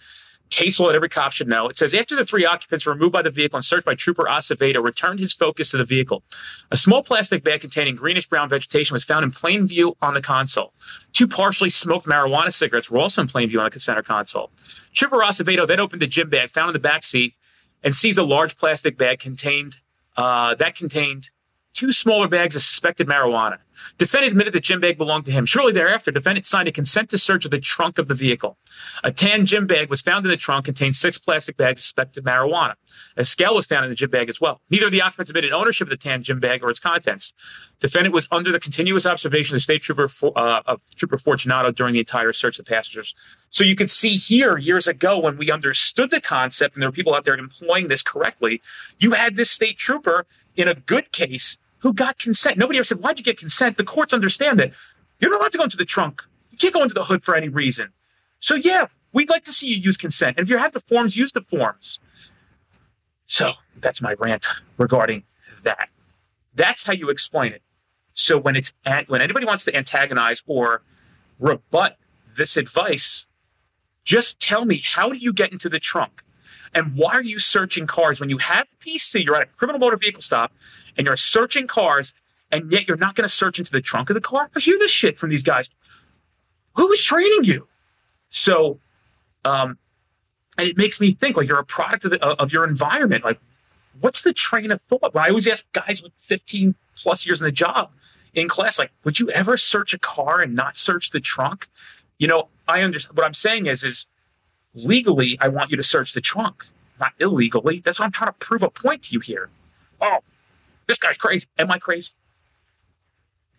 case 0.50 0.80
law 0.80 0.88
that 0.88 0.96
every 0.96 1.08
cop 1.08 1.34
should 1.34 1.48
know. 1.48 1.68
It 1.68 1.78
says 1.78 1.94
after 1.94 2.16
the 2.16 2.26
three 2.26 2.44
occupants 2.44 2.88
were 2.88 2.94
removed 2.94 3.14
by 3.14 3.22
the 3.22 3.30
vehicle 3.30 3.58
and 3.58 3.64
searched 3.64 3.86
by 3.86 3.94
Trooper 3.94 4.24
Acevedo 4.24 4.84
returned 4.84 5.20
his 5.20 5.34
focus 5.34 5.70
to 5.70 5.78
the 5.78 5.86
vehicle. 5.86 6.24
A 6.72 6.78
small 6.78 7.04
plastic 7.04 7.44
bag 7.44 7.62
containing 7.62 7.96
greenish 7.96 8.26
brown 8.26 8.50
vegetation 8.50 8.96
was 8.96 9.04
found 9.04 9.24
in 9.24 9.30
plain 9.30 9.68
view 9.68 9.96
on 10.02 10.16
the 10.16 10.22
console. 10.22 10.74
Two 11.14 11.28
partially 11.28 11.70
smoked 11.70 12.08
marijuana 12.08 12.52
cigarettes 12.52 12.90
were 12.90 12.98
also 12.98 13.22
in 13.22 13.28
plain 13.28 13.50
view 13.50 13.62
on 13.62 13.70
the 13.72 13.80
center 13.80 14.02
console. 14.02 14.50
Trooper 14.96 15.18
Acevedo 15.18 15.68
then 15.68 15.80
opened 15.80 16.02
the 16.02 16.08
gym 16.08 16.28
bag 16.28 16.50
found 16.50 16.70
in 16.70 16.74
the 16.74 16.80
back 16.80 17.04
seat 17.04 17.36
and 17.84 17.96
seized 17.96 18.18
a 18.18 18.24
large 18.24 18.58
plastic 18.58 18.98
bag 18.98 19.20
contained 19.20 19.78
uh, 20.18 20.56
that 20.56 20.76
contained 20.76 21.30
two 21.74 21.92
smaller 21.92 22.28
bags 22.28 22.56
of 22.56 22.62
suspected 22.62 23.08
marijuana. 23.08 23.58
Defendant 23.98 24.34
admitted 24.34 24.54
the 24.54 24.60
gym 24.60 24.80
bag 24.80 24.98
belonged 24.98 25.26
to 25.26 25.32
him. 25.32 25.46
Shortly 25.46 25.74
thereafter, 25.74 26.12
defendant 26.12 26.46
signed 26.46 26.68
a 26.68 26.72
consent 26.72 27.10
to 27.10 27.18
search 27.18 27.46
of 27.46 27.52
the 27.52 27.60
trunk 27.60 27.98
of 27.98 28.08
the 28.08 28.14
vehicle. 28.14 28.58
A 29.04 29.12
tan 29.12 29.46
gym 29.46 29.68
bag 29.68 29.90
was 29.90 30.02
found 30.02 30.26
in 30.26 30.30
the 30.30 30.38
trunk, 30.38 30.66
contained 30.66 30.96
six 30.96 31.18
plastic 31.18 31.58
bags 31.58 31.80
of 31.80 31.84
suspected 31.84 32.24
marijuana. 32.24 32.76
A 33.18 33.26
scale 33.26 33.56
was 33.56 33.66
found 33.66 33.86
in 33.86 33.90
the 33.90 33.96
gym 33.96 34.10
bag 34.10 34.30
as 34.30 34.40
well. 34.40 34.62
Neither 34.70 34.86
of 34.86 34.92
the 34.92 35.02
occupants 35.02 35.30
admitted 35.30 35.52
ownership 35.52 35.88
of 35.88 35.90
the 35.90 35.98
tan 35.98 36.24
gym 36.24 36.40
bag 36.40 36.64
or 36.64 36.70
its 36.70 36.80
contents. 36.80 37.34
Defendant 37.80 38.14
was 38.14 38.28
under 38.32 38.52
the 38.52 38.60
continuous 38.60 39.06
observation 39.06 39.56
of 39.56 39.62
State 39.62 39.82
Trooper 39.82 40.08
uh, 40.36 40.62
of 40.68 40.82
Trooper 40.96 41.18
Fortunato 41.18 41.72
during 41.72 41.94
the 41.94 42.00
entire 42.00 42.34
search 42.34 42.60
of 42.60 42.66
passengers. 42.66 43.16
So 43.50 43.64
you 43.64 43.76
can 43.76 43.88
see 43.88 44.16
here 44.16 44.58
years 44.58 44.88
ago 44.88 45.18
when 45.18 45.38
we 45.38 45.50
understood 45.52 46.12
the 46.12 46.22
concept 46.22 46.76
and 46.76 46.84
there 46.84 46.90
were 46.90 46.94
people 46.94 47.16
out 47.16 47.26
there 47.26 47.34
employing 47.34 47.88
this 47.88 48.04
correctly, 48.04 48.62
you 49.00 49.12
had 49.12 49.36
this 49.36 49.50
state 49.50 49.78
trooper 49.78 50.28
in 50.56 50.68
a 50.68 50.76
good 50.76 51.12
case 51.12 51.58
who 51.82 51.94
got 51.94 52.20
consent. 52.20 52.58
Nobody 52.58 52.80
ever 52.80 52.84
said, 52.84 53.00
Why'd 53.00 53.20
you 53.20 53.26
get 53.26 53.38
consent? 53.38 53.78
The 53.78 53.84
courts 53.84 54.14
understand 54.14 54.60
that 54.60 54.72
you're 55.20 55.32
not 55.32 55.42
allowed 55.42 55.52
to 55.52 55.58
go 55.58 55.64
into 55.64 55.78
the 55.78 55.86
trunk. 55.86 56.24
You 56.50 56.58
can't 56.58 56.74
go 56.74 56.82
into 56.82 56.94
the 56.94 57.06
hood 57.06 57.24
for 57.24 57.36
any 57.36 57.50
reason. 57.50 57.90
So, 58.40 58.56
yeah, 58.56 58.88
we'd 59.14 59.30
like 59.30 59.44
to 59.46 59.54
see 59.54 59.68
you 59.68 59.78
use 59.78 59.98
consent. 59.98 60.38
And 60.38 60.44
if 60.44 60.50
you 60.50 60.58
have 60.58 60.72
the 60.72 60.80
forms, 60.80 61.18
use 61.18 61.32
the 61.32 61.42
forms. 61.42 62.00
So, 63.26 63.54
that's 63.80 64.02
my 64.02 64.14
rant 64.14 64.48
regarding 64.78 65.24
that. 65.64 65.90
That's 66.56 66.84
how 66.84 66.94
you 66.94 67.10
explain 67.10 67.54
it. 67.54 67.62
So, 68.14 68.38
when 68.38 68.56
it's 68.56 68.74
at, 68.86 69.10
when 69.10 69.22
anybody 69.22 69.46
wants 69.46 69.66
to 69.66 69.76
antagonize 69.76 70.44
or 70.46 70.82
rebut 71.40 71.98
this 72.36 72.58
advice, 72.58 73.26
just 74.04 74.40
tell 74.40 74.66
me 74.66 74.82
how 74.84 75.10
do 75.10 75.18
you 75.18 75.34
get 75.34 75.52
into 75.52 75.70
the 75.70 75.80
trunk? 75.80 76.24
And 76.74 76.96
why 76.96 77.14
are 77.14 77.24
you 77.24 77.38
searching 77.38 77.86
cars 77.86 78.20
when 78.20 78.30
you 78.30 78.38
have 78.38 78.68
PC? 78.80 79.24
You're 79.26 79.36
at 79.36 79.44
a 79.44 79.46
criminal 79.48 79.80
motor 79.80 79.98
vehicle 79.98 80.22
stop 80.22 80.54
and 80.98 81.08
you're 81.08 81.18
searching 81.18 81.68
cars, 81.68 82.14
and 82.52 82.72
yet 82.72 82.88
you're 82.88 82.98
not 82.98 83.16
going 83.16 83.28
to 83.28 83.34
search 83.34 83.60
into 83.60 83.72
the 83.72 83.82
trunk 83.82 84.10
of 84.10 84.14
the 84.14 84.22
car. 84.22 84.50
I 84.56 84.60
hear 84.60 84.78
this 84.78 84.92
shit 84.92 85.18
from 85.18 85.30
these 85.30 85.44
guys. 85.44 85.70
Who 86.76 86.92
is 86.92 87.04
training 87.04 87.44
you? 87.44 87.68
So, 88.30 88.80
um, 89.44 89.78
and 90.58 90.68
it 90.68 90.78
makes 90.78 91.00
me 91.00 91.12
think 91.12 91.38
like 91.38 91.48
you're 91.48 91.60
a 91.60 91.66
product 91.66 92.06
of, 92.06 92.12
the, 92.12 92.26
of 92.26 92.52
your 92.52 92.64
environment. 92.64 93.24
Like, 93.24 93.40
what's 94.00 94.22
the 94.22 94.34
train 94.34 94.72
of 94.72 94.82
thought? 94.82 95.14
When 95.14 95.24
I 95.24 95.30
always 95.30 95.48
ask 95.48 95.66
guys 95.74 96.02
with 96.02 96.14
15 96.18 96.76
plus 96.96 97.26
years 97.26 97.42
in 97.42 97.46
the 97.46 97.52
job 97.52 97.92
in 98.34 98.48
class, 98.48 98.80
like, 98.80 98.92
would 99.04 99.20
you 99.20 99.30
ever 99.32 99.58
search 99.58 99.94
a 99.94 100.00
car 100.00 100.42
and 100.42 100.56
not 100.56 100.78
search 100.78 101.12
the 101.12 101.20
trunk? 101.20 101.68
You 102.18 102.28
know, 102.28 102.50
I 102.68 102.82
understand. 102.82 103.18
What 103.18 103.26
I'm 103.26 103.34
saying 103.34 103.66
is, 103.66 103.84
is 103.84 104.08
legally, 104.74 105.38
I 105.42 105.48
want 105.48 105.72
you 105.72 105.78
to 105.78 105.84
search 105.84 106.14
the 106.14 106.22
trunk, 106.22 106.66
not 107.00 107.14
illegally. 107.20 107.80
That's 107.80 108.00
what 108.00 108.06
I'm 108.06 108.12
trying 108.12 108.30
to 108.30 108.34
prove 108.34 108.64
a 108.64 108.70
point 108.70 109.04
to 109.04 109.14
you 109.14 109.20
here. 109.20 109.50
Oh, 110.00 110.20
this 110.88 110.98
guy's 110.98 111.18
crazy. 111.18 111.48
Am 111.58 111.72
I 111.72 111.80
crazy? 111.80 112.12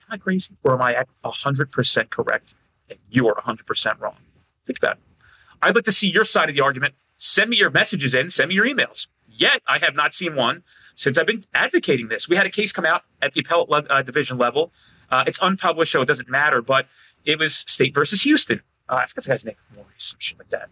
Am 0.09 0.15
I 0.15 0.17
crazy? 0.19 0.57
Or 0.63 0.75
am 0.75 0.83
I 0.83 1.05
100% 1.25 2.11
correct 2.11 2.55
and 2.91 2.99
you 3.11 3.29
are 3.29 3.35
100% 3.35 4.01
wrong? 4.01 4.17
Think 4.67 4.79
about 4.79 4.97
it. 4.97 5.03
I'd 5.63 5.75
like 5.75 5.85
to 5.85 5.93
see 5.93 6.11
your 6.11 6.25
side 6.25 6.49
of 6.49 6.55
the 6.55 6.61
argument. 6.61 6.95
Send 7.17 7.51
me 7.51 7.57
your 7.57 7.71
messages 7.71 8.15
in, 8.15 8.31
send 8.31 8.49
me 8.49 8.57
your 8.57 8.67
emails. 8.67 9.07
Yet, 9.29 9.63
I 9.67 9.79
have 9.79 9.95
not 9.95 10.13
seen 10.13 10.35
one 10.35 10.63
since 10.95 11.17
I've 11.17 11.27
been 11.27 11.45
advocating 11.55 12.09
this. 12.09 12.29
We 12.29 12.37
had 12.37 12.47
a 12.47 12.51
case 12.51 12.73
come 12.73 12.85
out 12.85 13.05
at 13.23 13.33
the 13.33 13.41
appellate 13.41 13.71
le- 13.71 13.87
uh, 13.89 14.03
division 14.03 14.37
level. 14.37 14.73
Uh, 15.11 15.25
it's 15.27 15.39
unpublished, 15.41 15.93
so 15.93 16.03
it 16.03 16.07
doesn't 16.07 16.29
matter, 16.29 16.61
but 16.61 16.87
it 17.25 17.39
was 17.39 17.57
State 17.57 17.95
versus 17.95 18.23
Houston. 18.23 18.61
Uh, 18.89 18.97
I 18.97 19.07
forgot 19.07 19.25
the 19.25 19.29
guy's 19.31 19.45
name, 19.45 19.55
Maurice, 19.75 19.89
some 19.97 20.19
shit 20.19 20.39
like 20.39 20.51
that. 20.51 20.69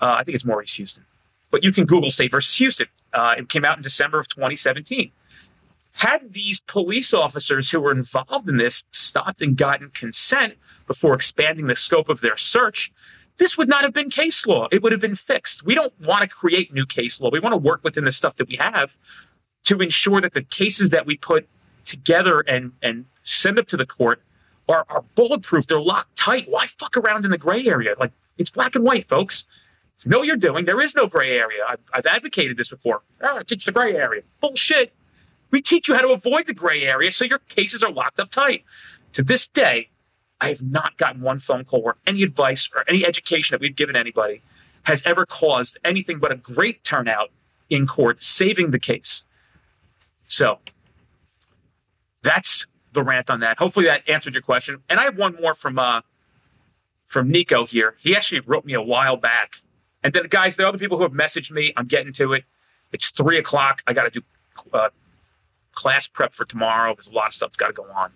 Uh, 0.00 0.16
I 0.18 0.24
think 0.24 0.34
it's 0.34 0.44
Maurice 0.44 0.74
Houston. 0.74 1.04
But 1.50 1.64
you 1.64 1.72
can 1.72 1.84
Google 1.84 2.10
State 2.10 2.30
versus 2.30 2.56
Houston. 2.56 2.86
Uh, 3.12 3.34
it 3.38 3.48
came 3.48 3.64
out 3.64 3.76
in 3.76 3.82
December 3.82 4.20
of 4.20 4.28
2017. 4.28 5.10
Had 5.92 6.32
these 6.32 6.60
police 6.60 7.12
officers 7.12 7.70
who 7.70 7.80
were 7.80 7.92
involved 7.92 8.48
in 8.48 8.56
this 8.56 8.82
stopped 8.92 9.42
and 9.42 9.56
gotten 9.56 9.90
consent 9.90 10.54
before 10.86 11.14
expanding 11.14 11.66
the 11.66 11.76
scope 11.76 12.08
of 12.08 12.20
their 12.20 12.36
search, 12.36 12.92
this 13.38 13.56
would 13.56 13.68
not 13.68 13.82
have 13.82 13.92
been 13.92 14.10
case 14.10 14.46
law. 14.46 14.68
It 14.70 14.82
would 14.82 14.92
have 14.92 15.00
been 15.00 15.14
fixed. 15.14 15.64
We 15.64 15.74
don't 15.74 15.92
want 16.00 16.22
to 16.22 16.28
create 16.28 16.72
new 16.72 16.86
case 16.86 17.20
law. 17.20 17.30
We 17.32 17.40
want 17.40 17.54
to 17.54 17.58
work 17.58 17.82
within 17.82 18.04
the 18.04 18.12
stuff 18.12 18.36
that 18.36 18.48
we 18.48 18.56
have 18.56 18.96
to 19.64 19.78
ensure 19.78 20.20
that 20.20 20.34
the 20.34 20.42
cases 20.42 20.90
that 20.90 21.06
we 21.06 21.16
put 21.16 21.48
together 21.84 22.40
and, 22.46 22.72
and 22.82 23.06
send 23.24 23.58
up 23.58 23.66
to 23.68 23.76
the 23.76 23.86
court 23.86 24.22
are, 24.68 24.84
are 24.88 25.04
bulletproof. 25.14 25.66
They're 25.66 25.80
locked 25.80 26.16
tight. 26.16 26.46
Why 26.48 26.66
fuck 26.66 26.96
around 26.96 27.24
in 27.24 27.30
the 27.30 27.38
gray 27.38 27.66
area? 27.66 27.94
Like 27.98 28.12
it's 28.38 28.50
black 28.50 28.74
and 28.74 28.84
white, 28.84 29.08
folks. 29.08 29.46
know 30.04 30.18
what 30.18 30.26
you're 30.26 30.36
doing. 30.36 30.64
There 30.64 30.80
is 30.80 30.94
no 30.94 31.06
gray 31.06 31.38
area. 31.38 31.64
I've, 31.68 31.80
I've 31.92 32.06
advocated 32.06 32.56
this 32.56 32.68
before. 32.68 33.02
Oh, 33.22 33.40
teach 33.40 33.64
the 33.64 33.72
gray 33.72 33.94
area. 33.94 34.22
Bullshit. 34.40 34.92
We 35.50 35.60
teach 35.60 35.88
you 35.88 35.94
how 35.94 36.02
to 36.02 36.08
avoid 36.08 36.46
the 36.46 36.54
gray 36.54 36.82
area 36.82 37.12
so 37.12 37.24
your 37.24 37.38
cases 37.40 37.82
are 37.82 37.90
locked 37.90 38.20
up 38.20 38.30
tight. 38.30 38.64
To 39.14 39.22
this 39.22 39.48
day, 39.48 39.90
I 40.40 40.48
have 40.48 40.62
not 40.62 40.96
gotten 40.96 41.20
one 41.20 41.40
phone 41.40 41.64
call 41.64 41.82
where 41.82 41.96
any 42.06 42.22
advice 42.22 42.68
or 42.74 42.84
any 42.88 43.04
education 43.04 43.54
that 43.54 43.60
we've 43.60 43.76
given 43.76 43.96
anybody 43.96 44.42
has 44.84 45.02
ever 45.04 45.26
caused 45.26 45.78
anything 45.84 46.18
but 46.18 46.32
a 46.32 46.36
great 46.36 46.82
turnout 46.84 47.30
in 47.68 47.86
court, 47.86 48.22
saving 48.22 48.70
the 48.70 48.78
case. 48.78 49.24
So 50.26 50.58
that's 52.22 52.66
the 52.92 53.02
rant 53.02 53.30
on 53.30 53.40
that. 53.40 53.58
Hopefully 53.58 53.86
that 53.86 54.08
answered 54.08 54.34
your 54.34 54.42
question. 54.42 54.82
And 54.88 54.98
I 54.98 55.04
have 55.04 55.16
one 55.16 55.36
more 55.40 55.54
from 55.54 55.78
uh, 55.78 56.00
from 57.06 57.28
Nico 57.28 57.66
here. 57.66 57.96
He 57.98 58.16
actually 58.16 58.40
wrote 58.40 58.64
me 58.64 58.74
a 58.74 58.82
while 58.82 59.16
back. 59.16 59.62
And 60.02 60.12
then, 60.12 60.26
guys, 60.28 60.56
there 60.56 60.64
are 60.64 60.68
other 60.68 60.78
people 60.78 60.96
who 60.96 61.02
have 61.02 61.12
messaged 61.12 61.50
me. 61.50 61.72
I'm 61.76 61.86
getting 61.86 62.12
to 62.14 62.32
it. 62.32 62.44
It's 62.92 63.10
three 63.10 63.36
o'clock. 63.36 63.82
I 63.86 63.92
got 63.92 64.04
to 64.04 64.10
do 64.10 64.22
uh, 64.72 64.88
class 65.72 66.08
prep 66.08 66.34
for 66.34 66.44
tomorrow. 66.44 66.94
There's 66.94 67.08
a 67.08 67.12
lot 67.12 67.28
of 67.28 67.34
stuff 67.34 67.50
that's 67.50 67.56
got 67.56 67.68
to 67.68 67.72
go 67.72 67.86
on. 67.94 68.10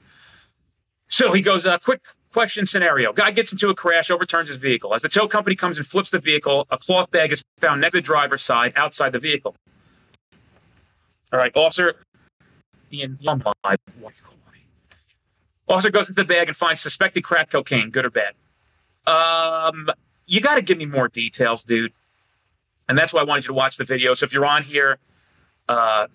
So 1.09 1.33
he 1.33 1.43
goes, 1.43 1.67
uh, 1.67 1.79
quick 1.79 2.01
question 2.33 2.67
scenario. 2.67 3.13
Guy 3.13 3.31
gets 3.31 3.53
into 3.53 3.69
a 3.69 3.75
crash, 3.75 4.11
overturns 4.11 4.49
his 4.49 4.59
vehicle. 4.59 4.95
As 4.95 5.03
the 5.03 5.09
tow 5.09 5.29
company 5.29 5.55
comes 5.55 5.79
and 5.79 5.87
flips 5.87 6.11
the 6.11 6.19
vehicle, 6.19 6.67
a 6.71 6.79
cloth 6.79 7.11
bag 7.11 7.33
is 7.33 7.45
found 7.59 7.81
next 7.81 7.93
to 7.93 7.99
the 7.99 8.03
driver's 8.03 8.43
side 8.43 8.73
outside 8.77 9.13
the 9.13 9.19
vehicle. 9.19 9.55
All 11.33 11.39
right, 11.39 11.53
officer 11.57 11.95
Ian 12.93 13.19
Officer 15.67 15.91
goes 15.91 16.09
into 16.09 16.23
the 16.23 16.25
bag 16.25 16.49
and 16.49 16.57
finds 16.57 16.81
suspected 16.81 17.25
crack 17.25 17.51
cocaine, 17.51 17.91
good 17.91 18.05
or 18.05 18.11
bad. 18.11 18.35
Um, 19.07 19.89
you 20.27 20.41
got 20.41 20.57
to 20.57 20.63
give 20.63 20.79
me 20.79 20.87
more 20.87 21.09
details, 21.09 21.65
dude. 21.65 21.93
And 22.89 22.99
that's 22.99 23.13
why 23.13 23.21
I 23.21 23.25
wanted 23.25 23.45
you 23.45 23.49
to 23.49 23.55
watch 23.55 23.77
the 23.77 23.85
video. 23.85 24.15
So 24.15 24.25
if 24.25 24.33
you're 24.33 24.45
on 24.45 24.63
here, 24.63 24.99
uh, 25.69 26.07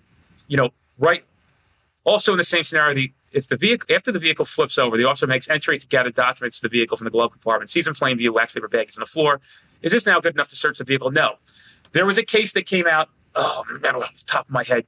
you 0.46 0.56
know, 0.56 0.70
right 0.98 1.24
Also, 2.04 2.32
in 2.32 2.38
the 2.38 2.44
same 2.44 2.64
scenario, 2.64 2.94
the 2.94 3.12
if 3.32 3.46
the 3.46 3.56
vehicle 3.56 3.94
after 3.94 4.10
the 4.10 4.18
vehicle 4.18 4.44
flips 4.44 4.78
over, 4.78 4.96
the 4.96 5.04
officer 5.04 5.26
makes 5.26 5.48
entry 5.48 5.78
to 5.78 5.86
gather 5.86 6.10
documents 6.10 6.58
to 6.58 6.62
the 6.62 6.68
vehicle 6.68 6.96
from 6.96 7.04
the 7.04 7.10
glove 7.10 7.30
compartment, 7.30 7.70
sees 7.70 7.86
in 7.86 7.94
plain 7.94 8.16
view 8.16 8.32
wax 8.32 8.52
paper 8.52 8.68
bag 8.68 8.88
is 8.88 8.96
on 8.96 9.02
the 9.02 9.06
floor. 9.06 9.40
Is 9.82 9.92
this 9.92 10.06
now 10.06 10.20
good 10.20 10.34
enough 10.34 10.48
to 10.48 10.56
search 10.56 10.78
the 10.78 10.84
vehicle? 10.84 11.10
No. 11.10 11.36
There 11.92 12.06
was 12.06 12.18
a 12.18 12.24
case 12.24 12.52
that 12.54 12.66
came 12.66 12.86
out. 12.86 13.08
Oh 13.34 13.62
man, 13.80 13.96
off 13.96 14.16
the 14.16 14.24
top 14.24 14.46
of 14.46 14.52
my 14.52 14.64
head, 14.64 14.86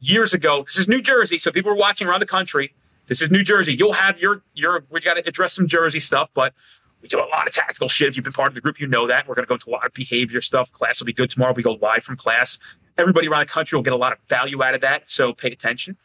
years 0.00 0.32
ago. 0.32 0.62
This 0.64 0.78
is 0.78 0.88
New 0.88 1.02
Jersey, 1.02 1.38
so 1.38 1.50
people 1.50 1.70
are 1.70 1.76
watching 1.76 2.06
around 2.08 2.20
the 2.20 2.26
country. 2.26 2.74
This 3.06 3.22
is 3.22 3.30
New 3.30 3.42
Jersey. 3.42 3.74
You'll 3.74 3.92
have 3.92 4.18
your 4.18 4.42
your. 4.54 4.84
We 4.90 5.00
got 5.00 5.14
to 5.14 5.28
address 5.28 5.52
some 5.54 5.66
Jersey 5.66 6.00
stuff, 6.00 6.30
but 6.34 6.54
we 7.02 7.08
do 7.08 7.18
a 7.18 7.28
lot 7.28 7.46
of 7.46 7.52
tactical 7.52 7.88
shit. 7.88 8.08
If 8.08 8.16
you've 8.16 8.24
been 8.24 8.32
part 8.32 8.48
of 8.48 8.54
the 8.54 8.60
group, 8.60 8.80
you 8.80 8.86
know 8.86 9.06
that. 9.06 9.28
We're 9.28 9.34
going 9.34 9.44
to 9.44 9.48
go 9.48 9.54
into 9.54 9.70
a 9.70 9.72
lot 9.72 9.86
of 9.86 9.92
behavior 9.92 10.40
stuff. 10.40 10.72
Class 10.72 11.00
will 11.00 11.06
be 11.06 11.12
good 11.12 11.30
tomorrow. 11.30 11.52
We 11.52 11.62
go 11.62 11.78
live 11.80 12.02
from 12.02 12.16
class. 12.16 12.58
Everybody 12.98 13.28
around 13.28 13.40
the 13.40 13.52
country 13.52 13.76
will 13.76 13.82
get 13.82 13.92
a 13.92 13.96
lot 13.96 14.12
of 14.12 14.18
value 14.28 14.62
out 14.62 14.74
of 14.74 14.80
that. 14.80 15.08
So 15.08 15.32
pay 15.32 15.50
attention. 15.50 15.96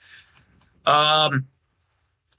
Um, 0.85 1.47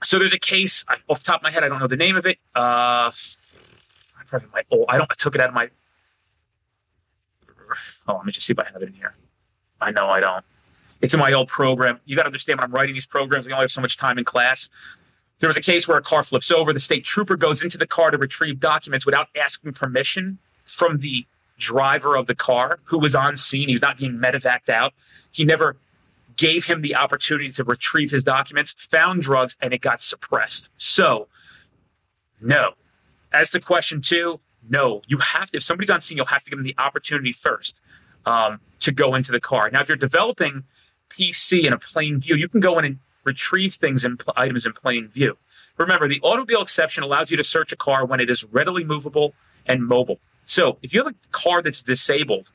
so 0.02 0.18
there's 0.18 0.32
a 0.32 0.38
case 0.38 0.84
off 1.08 1.20
the 1.20 1.24
top 1.24 1.40
of 1.40 1.42
my 1.42 1.50
head. 1.50 1.64
I 1.64 1.68
don't 1.68 1.78
know 1.78 1.86
the 1.86 1.96
name 1.96 2.16
of 2.16 2.26
it. 2.26 2.38
Uh, 2.54 3.10
I 3.10 4.24
probably 4.26 4.48
my 4.52 4.62
oh, 4.72 4.84
I 4.88 4.98
don't. 4.98 5.10
I 5.10 5.14
took 5.16 5.34
it 5.34 5.40
out 5.40 5.48
of 5.48 5.54
my. 5.54 5.70
Oh, 8.06 8.16
let 8.16 8.26
me 8.26 8.32
just 8.32 8.46
see 8.46 8.52
if 8.52 8.58
I 8.58 8.66
have 8.72 8.82
it 8.82 8.88
in 8.88 8.94
here. 8.94 9.14
I 9.80 9.90
know 9.90 10.08
I 10.08 10.20
don't. 10.20 10.44
It's 11.00 11.14
in 11.14 11.20
my 11.20 11.32
old 11.32 11.48
program. 11.48 11.98
You 12.04 12.16
got 12.16 12.22
to 12.22 12.28
understand 12.28 12.58
when 12.58 12.64
I'm 12.64 12.72
writing 12.72 12.94
these 12.94 13.06
programs, 13.06 13.46
we 13.46 13.52
only 13.52 13.64
have 13.64 13.72
so 13.72 13.80
much 13.80 13.96
time 13.96 14.18
in 14.18 14.24
class. 14.24 14.68
There 15.40 15.48
was 15.48 15.56
a 15.56 15.62
case 15.62 15.88
where 15.88 15.98
a 15.98 16.02
car 16.02 16.22
flips 16.22 16.52
over. 16.52 16.72
The 16.72 16.78
state 16.78 17.04
trooper 17.04 17.36
goes 17.36 17.62
into 17.64 17.76
the 17.76 17.86
car 17.86 18.12
to 18.12 18.18
retrieve 18.18 18.60
documents 18.60 19.04
without 19.04 19.28
asking 19.36 19.72
permission 19.72 20.38
from 20.64 20.98
the 20.98 21.26
driver 21.58 22.16
of 22.16 22.28
the 22.28 22.34
car 22.34 22.78
who 22.84 22.98
was 22.98 23.14
on 23.16 23.36
scene. 23.36 23.66
He 23.66 23.74
was 23.74 23.82
not 23.82 23.98
being 23.98 24.18
medevaced 24.18 24.68
out. 24.68 24.94
He 25.32 25.44
never 25.44 25.76
gave 26.36 26.66
him 26.66 26.82
the 26.82 26.96
opportunity 26.96 27.50
to 27.52 27.64
retrieve 27.64 28.10
his 28.10 28.24
documents, 28.24 28.72
found 28.90 29.22
drugs, 29.22 29.56
and 29.60 29.72
it 29.72 29.80
got 29.80 30.00
suppressed. 30.00 30.70
So, 30.76 31.28
no. 32.40 32.72
As 33.32 33.50
to 33.50 33.60
question 33.60 34.02
two, 34.02 34.40
no. 34.68 35.02
You 35.06 35.18
have 35.18 35.50
to, 35.50 35.58
if 35.58 35.62
somebody's 35.62 35.90
on 35.90 36.00
scene, 36.00 36.16
you'll 36.16 36.26
have 36.26 36.44
to 36.44 36.50
give 36.50 36.58
them 36.58 36.66
the 36.66 36.74
opportunity 36.78 37.32
first 37.32 37.80
um, 38.26 38.60
to 38.80 38.92
go 38.92 39.14
into 39.14 39.32
the 39.32 39.40
car. 39.40 39.70
Now, 39.70 39.80
if 39.80 39.88
you're 39.88 39.96
developing 39.96 40.64
PC 41.10 41.64
in 41.64 41.72
a 41.72 41.78
plain 41.78 42.20
view, 42.20 42.36
you 42.36 42.48
can 42.48 42.60
go 42.60 42.78
in 42.78 42.84
and 42.84 42.98
retrieve 43.24 43.74
things 43.74 44.04
and 44.04 44.22
items 44.36 44.66
in 44.66 44.72
plain 44.72 45.08
view. 45.08 45.36
Remember, 45.78 46.08
the 46.08 46.20
automobile 46.22 46.62
exception 46.62 47.02
allows 47.02 47.30
you 47.30 47.36
to 47.36 47.44
search 47.44 47.72
a 47.72 47.76
car 47.76 48.04
when 48.04 48.20
it 48.20 48.28
is 48.28 48.44
readily 48.44 48.84
movable 48.84 49.34
and 49.66 49.86
mobile. 49.86 50.20
So 50.44 50.78
if 50.82 50.92
you 50.92 51.04
have 51.04 51.14
a 51.14 51.28
car 51.30 51.62
that's 51.62 51.82
disabled 51.82 52.50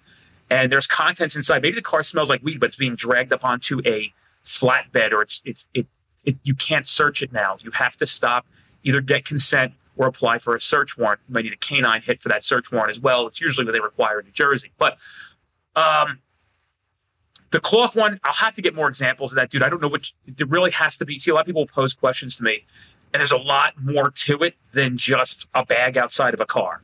and 0.49 0.71
there's 0.71 0.87
contents 0.87 1.35
inside, 1.35 1.61
maybe 1.61 1.75
the 1.75 1.81
car 1.81 2.03
smells 2.03 2.29
like 2.29 2.41
weed, 2.43 2.59
but 2.59 2.67
it's 2.67 2.75
being 2.75 2.95
dragged 2.95 3.33
up 3.33 3.43
onto 3.43 3.81
a 3.85 4.13
flatbed 4.45 5.11
or 5.11 5.21
it's, 5.21 5.41
it's 5.45 5.67
it, 5.73 5.87
it, 6.23 6.37
you 6.43 6.55
can't 6.55 6.87
search 6.87 7.21
it 7.21 7.31
now. 7.31 7.57
You 7.61 7.71
have 7.71 7.97
to 7.97 8.05
stop, 8.05 8.45
either 8.83 9.01
get 9.01 9.25
consent 9.25 9.73
or 9.97 10.07
apply 10.07 10.39
for 10.39 10.55
a 10.55 10.61
search 10.61 10.97
warrant. 10.97 11.21
You 11.27 11.33
might 11.33 11.43
need 11.43 11.53
a 11.53 11.57
canine 11.57 12.01
hit 12.01 12.21
for 12.21 12.29
that 12.29 12.43
search 12.43 12.71
warrant 12.71 12.91
as 12.91 12.99
well. 12.99 13.27
It's 13.27 13.41
usually 13.41 13.65
what 13.65 13.73
they 13.73 13.79
require 13.79 14.19
in 14.19 14.25
New 14.25 14.31
Jersey. 14.31 14.71
But 14.77 14.97
um, 15.75 16.19
the 17.51 17.59
cloth 17.59 17.95
one, 17.95 18.19
I'll 18.23 18.33
have 18.33 18.55
to 18.55 18.61
get 18.61 18.75
more 18.75 18.87
examples 18.87 19.31
of 19.31 19.37
that, 19.37 19.49
dude. 19.49 19.63
I 19.63 19.69
don't 19.69 19.81
know 19.81 19.87
which. 19.87 20.13
There 20.27 20.47
really 20.47 20.71
has 20.71 20.97
to 20.97 21.05
be. 21.05 21.17
See, 21.19 21.31
a 21.31 21.33
lot 21.33 21.41
of 21.41 21.45
people 21.47 21.65
pose 21.65 21.93
questions 21.93 22.35
to 22.37 22.43
me, 22.43 22.65
and 23.13 23.19
there's 23.19 23.31
a 23.31 23.37
lot 23.37 23.73
more 23.81 24.11
to 24.11 24.37
it 24.39 24.55
than 24.73 24.97
just 24.97 25.47
a 25.53 25.65
bag 25.65 25.97
outside 25.97 26.33
of 26.33 26.41
a 26.41 26.45
car. 26.45 26.81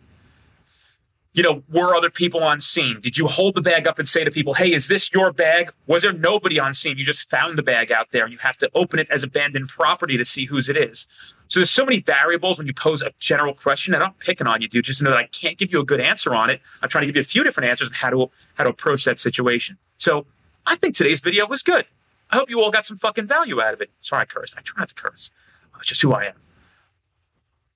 You 1.34 1.42
know, 1.42 1.64
were 1.68 1.96
other 1.96 2.12
people 2.12 2.44
on 2.44 2.62
scene? 2.62 3.02
Did 3.02 3.18
you 3.18 3.26
hold 3.26 3.56
the 3.56 3.62
bag 3.62 3.88
up 3.88 3.98
and 3.98 4.08
say 4.08 4.24
to 4.24 4.30
people, 4.30 4.54
"Hey, 4.54 4.72
is 4.72 4.88
this 4.88 5.12
your 5.12 5.34
bag?" 5.34 5.74
Was 5.88 6.04
there 6.04 6.14
nobody 6.14 6.60
on 6.60 6.76
scene? 6.76 7.00
You 7.00 7.06
just 7.06 7.28
found 7.30 7.58
the 7.58 7.64
bag 7.64 7.92
out 7.92 8.12
there, 8.12 8.24
and 8.24 8.32
you 8.32 8.38
have 8.40 8.58
to 8.58 8.70
open 8.76 9.00
it 9.00 9.08
as 9.10 9.24
abandoned 9.24 9.70
property 9.70 10.16
to 10.16 10.26
see 10.26 10.46
whose 10.46 10.70
it 10.70 10.78
is. 10.78 11.08
So 11.48 11.60
there's 11.60 11.72
so 11.72 11.86
many 11.86 12.00
variables 12.02 12.60
when 12.60 12.68
you 12.68 12.74
pose 12.74 13.02
a 13.02 13.12
general 13.18 13.56
question, 13.56 13.96
and 13.96 14.04
I'm 14.04 14.14
picking 14.14 14.46
on 14.46 14.62
you, 14.62 14.68
dude. 14.68 14.86
Just 14.86 15.02
know 15.02 15.10
that 15.10 15.20
I 15.20 15.26
can't 15.26 15.58
give 15.58 15.72
you 15.72 15.80
a 15.80 15.86
good 15.86 16.00
answer 16.00 16.36
on 16.36 16.52
it. 16.52 16.62
I'm 16.84 16.90
trying 16.90 17.02
to 17.02 17.08
give 17.08 17.16
you 17.16 17.22
a 17.22 17.26
few 17.26 17.44
different 17.44 17.68
answers 17.68 17.90
on 17.90 17.96
how 17.96 18.12
to 18.12 18.32
how 18.54 18.64
to 18.64 18.70
approach 18.70 19.04
that 19.06 19.20
situation. 19.20 19.78
So 19.98 20.28
I 20.68 20.76
think 20.76 20.96
today's 20.96 21.20
video 21.20 21.48
was 21.48 21.64
good. 21.64 21.86
I 22.30 22.36
hope 22.36 22.50
you 22.50 22.62
all 22.62 22.72
got 22.72 22.86
some 22.86 22.98
fucking 22.98 23.26
value 23.26 23.60
out 23.60 23.74
of 23.74 23.82
it. 23.82 23.90
Sorry, 24.02 24.22
I 24.22 24.26
cursed. 24.26 24.54
I 24.56 24.62
try 24.62 24.82
not 24.82 24.90
to 24.90 24.96
curse. 24.96 25.32
It's 25.80 25.88
just 25.90 26.02
who 26.02 26.14
I 26.14 26.26
am. 26.26 26.36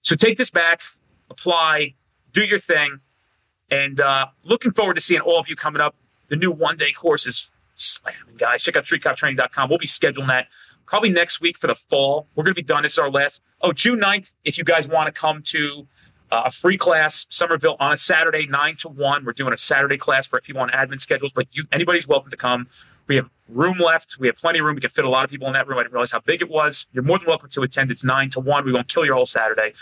So 0.03 0.15
take 0.15 0.37
this 0.37 0.49
back, 0.49 0.81
apply, 1.29 1.95
do 2.31 2.43
your 2.43 2.59
thing, 2.59 3.01
and 3.69 3.99
uh, 3.99 4.27
looking 4.43 4.71
forward 4.71 4.95
to 4.95 5.01
seeing 5.01 5.21
all 5.21 5.39
of 5.39 5.49
you 5.49 5.55
coming 5.55 5.81
up. 5.81 5.95
The 6.29 6.35
new 6.35 6.51
one 6.51 6.77
day 6.77 6.91
course 6.91 7.25
is 7.25 7.49
slamming, 7.75 8.35
guys. 8.37 8.61
Check 8.61 8.75
out 8.75 8.85
streetcoptraining.com. 8.85 9.69
We'll 9.69 9.77
be 9.77 9.87
scheduling 9.87 10.27
that 10.27 10.47
probably 10.85 11.09
next 11.09 11.39
week 11.41 11.57
for 11.57 11.67
the 11.67 11.75
fall. 11.75 12.27
We're 12.35 12.43
going 12.43 12.55
to 12.55 12.61
be 12.61 12.65
done. 12.65 12.83
This 12.83 12.93
is 12.93 12.99
our 12.99 13.09
last. 13.09 13.41
Oh, 13.61 13.71
June 13.71 13.99
9th, 13.99 14.31
if 14.43 14.57
you 14.57 14.63
guys 14.63 14.87
want 14.87 15.07
to 15.07 15.11
come 15.11 15.41
to 15.43 15.87
uh, 16.31 16.43
a 16.45 16.51
free 16.51 16.77
class, 16.77 17.25
Somerville, 17.29 17.77
on 17.79 17.93
a 17.93 17.97
Saturday, 17.97 18.47
9 18.47 18.75
to 18.77 18.89
1. 18.89 19.25
We're 19.25 19.33
doing 19.33 19.53
a 19.53 19.57
Saturday 19.57 19.97
class 19.97 20.27
for 20.27 20.39
people 20.41 20.61
on 20.61 20.69
admin 20.69 20.99
schedules, 20.99 21.31
but 21.31 21.47
you 21.51 21.63
anybody's 21.71 22.07
welcome 22.07 22.31
to 22.31 22.37
come. 22.37 22.67
We 23.07 23.15
have 23.15 23.29
room 23.47 23.77
left. 23.79 24.17
We 24.19 24.27
have 24.27 24.35
plenty 24.35 24.59
of 24.59 24.65
room. 24.65 24.75
We 24.75 24.81
can 24.81 24.89
fit 24.89 25.05
a 25.05 25.09
lot 25.09 25.23
of 25.23 25.29
people 25.29 25.47
in 25.47 25.53
that 25.53 25.67
room. 25.67 25.79
I 25.79 25.83
didn't 25.83 25.93
realize 25.93 26.11
how 26.11 26.19
big 26.19 26.41
it 26.41 26.49
was. 26.49 26.85
You're 26.91 27.03
more 27.03 27.17
than 27.17 27.27
welcome 27.27 27.49
to 27.49 27.61
attend. 27.61 27.89
It's 27.91 28.03
9 28.03 28.29
to 28.31 28.39
1. 28.41 28.65
We 28.65 28.73
won't 28.73 28.89
kill 28.89 29.05
your 29.05 29.15
whole 29.15 29.25
Saturday. 29.25 29.73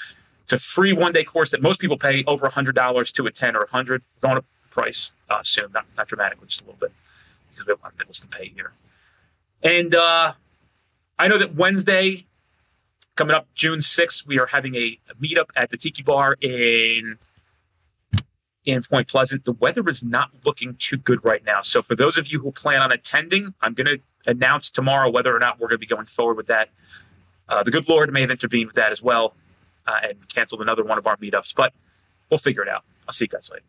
It's 0.45 0.53
a 0.53 0.57
free 0.59 0.93
one 0.93 1.11
day 1.11 1.23
course 1.23 1.49
that 1.51 1.61
most 1.63 1.79
people 1.79 1.97
pay 1.97 2.23
over 2.27 2.47
$100 2.47 3.11
to 3.13 3.25
attend 3.25 3.57
or 3.57 3.61
100 3.61 4.03
We're 4.21 4.29
going 4.29 4.41
to 4.41 4.47
price 4.69 5.15
uh, 5.27 5.41
soon, 5.41 5.71
not, 5.73 5.85
not 5.97 6.07
dramatically, 6.07 6.45
just 6.47 6.61
a 6.61 6.65
little 6.65 6.79
bit 6.79 6.91
because 7.49 7.65
we 7.65 7.71
have 7.71 7.79
a 7.79 7.83
lot 7.83 7.93
of 7.93 7.97
bills 7.97 8.19
to 8.19 8.27
pay 8.27 8.51
here. 8.53 8.73
And 9.63 9.95
uh, 9.95 10.33
I 11.17 11.27
know 11.27 11.39
that 11.39 11.55
Wednesday, 11.55 12.27
coming 13.15 13.35
up 13.35 13.47
June 13.55 13.79
6th, 13.79 14.27
we 14.27 14.37
are 14.37 14.45
having 14.45 14.75
a, 14.75 14.99
a 15.09 15.15
meetup 15.15 15.49
at 15.55 15.71
the 15.71 15.77
Tiki 15.77 16.03
Bar 16.03 16.37
in 16.41 17.17
in 18.65 18.83
Point 18.83 19.07
Pleasant. 19.07 19.45
The 19.45 19.53
weather 19.53 19.87
is 19.89 20.03
not 20.03 20.29
looking 20.43 20.75
too 20.75 20.97
good 20.97 21.23
right 21.25 21.43
now. 21.43 21.61
So 21.61 21.81
for 21.81 21.95
those 21.95 22.19
of 22.19 22.31
you 22.31 22.39
who 22.39 22.51
plan 22.51 22.81
on 22.81 22.91
attending, 22.91 23.53
I'm 23.61 23.73
going 23.73 23.87
to 23.87 23.99
announce 24.27 24.69
tomorrow 24.69 25.09
whether 25.09 25.35
or 25.35 25.39
not 25.39 25.59
we're 25.59 25.67
going 25.67 25.79
to 25.79 25.79
be 25.79 25.85
going 25.87 26.07
forward 26.07 26.37
with 26.37 26.47
that. 26.47 26.69
Uh, 27.47 27.63
the 27.63 27.71
good 27.71 27.87
Lord 27.87 28.11
may 28.13 28.21
have 28.21 28.31
intervened 28.31 28.67
with 28.67 28.75
that 28.75 28.91
as 28.91 29.01
well 29.01 29.35
uh, 29.87 29.99
and 30.03 30.27
canceled 30.29 30.61
another 30.61 30.83
one 30.83 30.97
of 30.97 31.07
our 31.07 31.17
meetups, 31.17 31.53
but 31.55 31.73
we'll 32.29 32.37
figure 32.37 32.63
it 32.63 32.69
out. 32.69 32.83
I'll 33.07 33.13
see 33.13 33.25
you 33.25 33.29
guys 33.29 33.49
later. 33.51 33.65